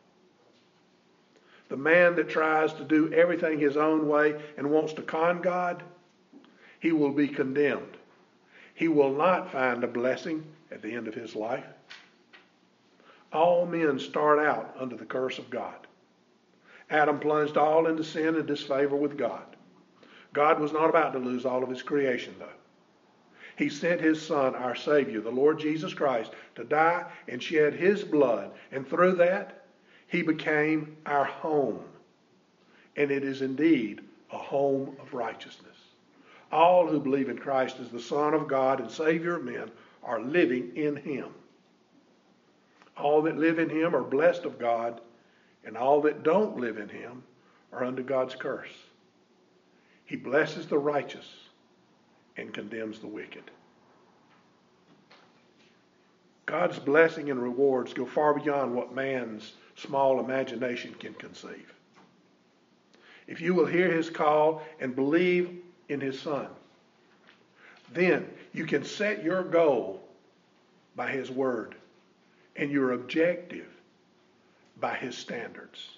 The 1.69 1.77
man 1.77 2.14
that 2.16 2.29
tries 2.29 2.73
to 2.75 2.85
do 2.85 3.12
everything 3.12 3.59
his 3.59 3.77
own 3.77 4.09
way 4.09 4.41
and 4.57 4.71
wants 4.71 4.93
to 4.95 5.03
con 5.03 5.43
God, 5.43 5.83
he 6.81 6.93
will 6.93 7.12
be 7.12 7.29
condemned. 7.29 7.97
He 8.75 8.89
will 8.89 9.12
not 9.12 9.51
find 9.51 9.83
a 9.83 9.89
blessing 9.89 10.45
at 10.71 10.81
the 10.81 10.95
end 10.95 11.09
of 11.09 11.14
his 11.14 11.35
life. 11.35 11.66
All 13.33 13.66
men 13.66 13.99
start 13.99 14.39
out 14.39 14.74
under 14.79 14.97
the 14.97 15.05
curse 15.05 15.39
of 15.39 15.51
God. 15.51 15.87
Adam 16.91 17.18
plunged 17.18 17.57
all 17.57 17.87
into 17.87 18.03
sin 18.03 18.37
and 18.37 18.47
disfavor 18.47 18.97
with 18.97 19.18
God. 19.18 19.45
God 20.33 20.61
was 20.61 20.72
not 20.72 20.89
about 20.89 21.12
to 21.12 21.18
lose 21.18 21.45
all 21.45 21.62
of 21.62 21.68
his 21.68 21.83
creation, 21.83 22.35
though. 22.39 22.47
He 23.57 23.68
sent 23.68 24.01
his 24.01 24.22
Son, 24.22 24.55
our 24.55 24.76
Savior, 24.76 25.20
the 25.20 25.31
Lord 25.31 25.59
Jesus 25.59 25.93
Christ, 25.93 26.33
to 26.55 26.64
die 26.64 27.05
and 27.26 27.43
shed 27.43 27.74
his 27.74 28.05
blood. 28.05 28.53
And 28.70 28.87
through 28.87 29.14
that, 29.16 29.64
he 30.07 30.22
became 30.22 30.97
our 31.07 31.24
home. 31.24 31.81
And 32.97 33.11
it 33.11 33.24
is 33.24 33.43
indeed 33.43 34.01
a 34.33 34.39
home 34.39 34.97
of 35.01 35.12
righteousness. 35.12 35.76
All 36.53 36.87
who 36.87 37.01
believe 37.01 37.29
in 37.29 37.39
Christ 37.39 37.79
as 37.81 37.91
the 37.91 38.01
Son 38.01 38.33
of 38.33 38.49
God 38.49 38.81
and 38.81 38.91
Savior 38.91 39.37
of 39.37 39.45
men 39.45 39.70
are 40.03 40.20
living 40.20 40.74
in 40.76 40.97
him. 40.97 41.29
All 42.99 43.22
that 43.22 43.38
live 43.38 43.59
in 43.59 43.70
him 43.70 43.94
are 43.94 44.03
blessed 44.03 44.44
of 44.44 44.59
God, 44.59 45.01
and 45.64 45.76
all 45.76 46.01
that 46.03 46.22
don't 46.22 46.59
live 46.59 46.78
in 46.78 46.88
him 46.88 47.22
are 47.72 47.84
under 47.84 48.03
God's 48.03 48.34
curse. 48.34 48.72
He 50.05 50.16
blesses 50.16 50.66
the 50.66 50.78
righteous 50.78 51.26
and 52.36 52.53
condemns 52.53 52.99
the 52.99 53.07
wicked. 53.07 53.51
God's 56.46 56.78
blessing 56.78 57.30
and 57.30 57.42
rewards 57.42 57.92
go 57.92 58.07
far 58.07 58.32
beyond 58.32 58.74
what 58.74 58.94
man's 58.94 59.53
small 59.76 60.18
imagination 60.18 60.94
can 60.94 61.12
conceive. 61.14 61.72
If 63.26 63.42
you 63.42 63.55
will 63.55 63.66
hear 63.66 63.92
his 63.92 64.09
call 64.09 64.62
and 64.80 64.96
believe 64.96 65.61
in 65.90 66.01
his 66.01 66.18
son, 66.18 66.49
then 67.92 68.26
you 68.55 68.64
can 68.64 68.82
set 68.82 69.22
your 69.22 69.42
goal 69.42 70.03
by 70.96 71.11
his 71.11 71.30
word 71.30 71.74
and 72.59 72.70
your 72.70 72.92
objective 72.92 73.68
by 74.80 74.96
his 74.96 75.16
standards. 75.16 75.88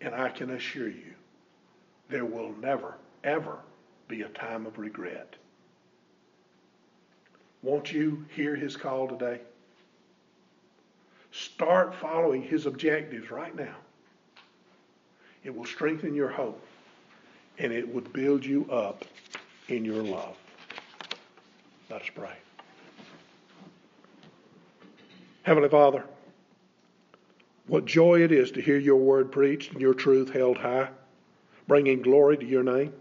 And 0.00 0.14
I 0.14 0.28
can 0.28 0.50
assure 0.50 0.88
you, 0.88 1.14
there 2.10 2.26
will 2.26 2.52
never 2.60 2.96
ever 3.22 3.58
be 4.06 4.22
a 4.22 4.28
time 4.28 4.66
of 4.66 4.78
regret. 4.78 5.34
Won't 7.62 7.90
you 7.90 8.26
hear 8.34 8.54
his 8.54 8.76
call 8.76 9.08
today? 9.08 9.40
Start 11.32 11.94
following 11.94 12.42
his 12.42 12.66
objectives 12.66 13.30
right 13.30 13.56
now. 13.56 13.76
It 15.42 15.56
will 15.56 15.64
strengthen 15.64 16.14
your 16.14 16.28
hope 16.28 16.62
and 17.58 17.72
it 17.72 17.88
would 17.88 18.12
build 18.12 18.44
you 18.44 18.70
up 18.70 19.04
in 19.68 19.84
your 19.84 20.02
love. 20.02 20.36
Let 21.88 22.02
us 22.02 22.08
pray. 22.14 22.36
Heavenly 25.44 25.68
Father, 25.68 26.04
what 27.66 27.84
joy 27.84 28.22
it 28.22 28.32
is 28.32 28.50
to 28.52 28.62
hear 28.62 28.78
your 28.78 28.96
word 28.96 29.30
preached 29.30 29.72
and 29.72 29.80
your 29.80 29.92
truth 29.92 30.30
held 30.30 30.56
high, 30.56 30.88
bringing 31.68 32.00
glory 32.00 32.38
to 32.38 32.46
your 32.46 32.62
name. 32.62 32.94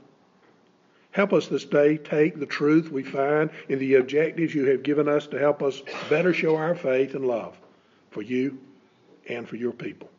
Help 1.11 1.31
us 1.31 1.47
this 1.47 1.63
day 1.63 1.97
take 1.97 2.37
the 2.37 2.45
truth 2.45 2.91
we 2.91 3.03
find 3.03 3.49
in 3.69 3.79
the 3.79 3.95
objectives 3.95 4.53
you 4.53 4.65
have 4.65 4.83
given 4.83 5.07
us 5.07 5.25
to 5.27 5.39
help 5.39 5.63
us 5.63 5.81
better 6.09 6.33
show 6.33 6.57
our 6.57 6.75
faith 6.75 7.15
and 7.15 7.25
love 7.25 7.57
for 8.11 8.21
you 8.21 8.59
and 9.29 9.47
for 9.47 9.55
your 9.55 9.71
people. 9.71 10.09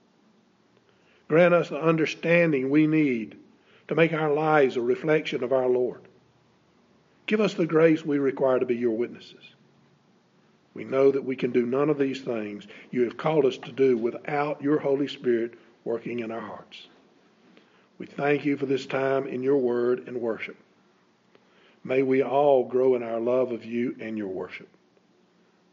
Grant 1.28 1.52
us 1.52 1.68
the 1.68 1.80
understanding 1.80 2.70
we 2.70 2.86
need 2.86 3.36
to 3.88 3.94
make 3.94 4.14
our 4.14 4.32
lives 4.32 4.76
a 4.76 4.80
reflection 4.80 5.44
of 5.44 5.52
our 5.52 5.68
Lord. 5.68 6.00
Give 7.26 7.40
us 7.40 7.52
the 7.52 7.66
grace 7.66 8.02
we 8.02 8.18
require 8.18 8.58
to 8.58 8.66
be 8.66 8.76
your 8.76 8.96
witnesses. 8.96 9.53
We 10.74 10.84
know 10.84 11.12
that 11.12 11.24
we 11.24 11.36
can 11.36 11.52
do 11.52 11.64
none 11.64 11.88
of 11.88 11.98
these 11.98 12.20
things 12.20 12.66
you 12.90 13.04
have 13.04 13.16
called 13.16 13.46
us 13.46 13.56
to 13.58 13.72
do 13.72 13.96
without 13.96 14.62
your 14.62 14.78
Holy 14.78 15.08
Spirit 15.08 15.54
working 15.84 16.20
in 16.20 16.30
our 16.30 16.40
hearts. 16.40 16.88
We 17.98 18.06
thank 18.06 18.44
you 18.44 18.56
for 18.56 18.66
this 18.66 18.86
time 18.86 19.26
in 19.26 19.42
your 19.42 19.58
word 19.58 20.08
and 20.08 20.20
worship. 20.20 20.56
May 21.84 22.02
we 22.02 22.22
all 22.22 22.64
grow 22.64 22.96
in 22.96 23.02
our 23.02 23.20
love 23.20 23.52
of 23.52 23.64
you 23.64 23.94
and 24.00 24.18
your 24.18 24.28
worship. 24.28 24.68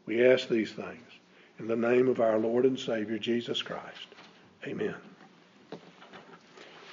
We 0.06 0.24
ask 0.24 0.48
these 0.48 0.72
things 0.72 1.10
in 1.58 1.66
the 1.66 1.76
name 1.76 2.08
of 2.08 2.20
our 2.20 2.38
Lord 2.38 2.64
and 2.64 2.78
Savior, 2.78 3.18
Jesus 3.18 3.62
Christ. 3.62 4.08
Amen. 4.66 4.94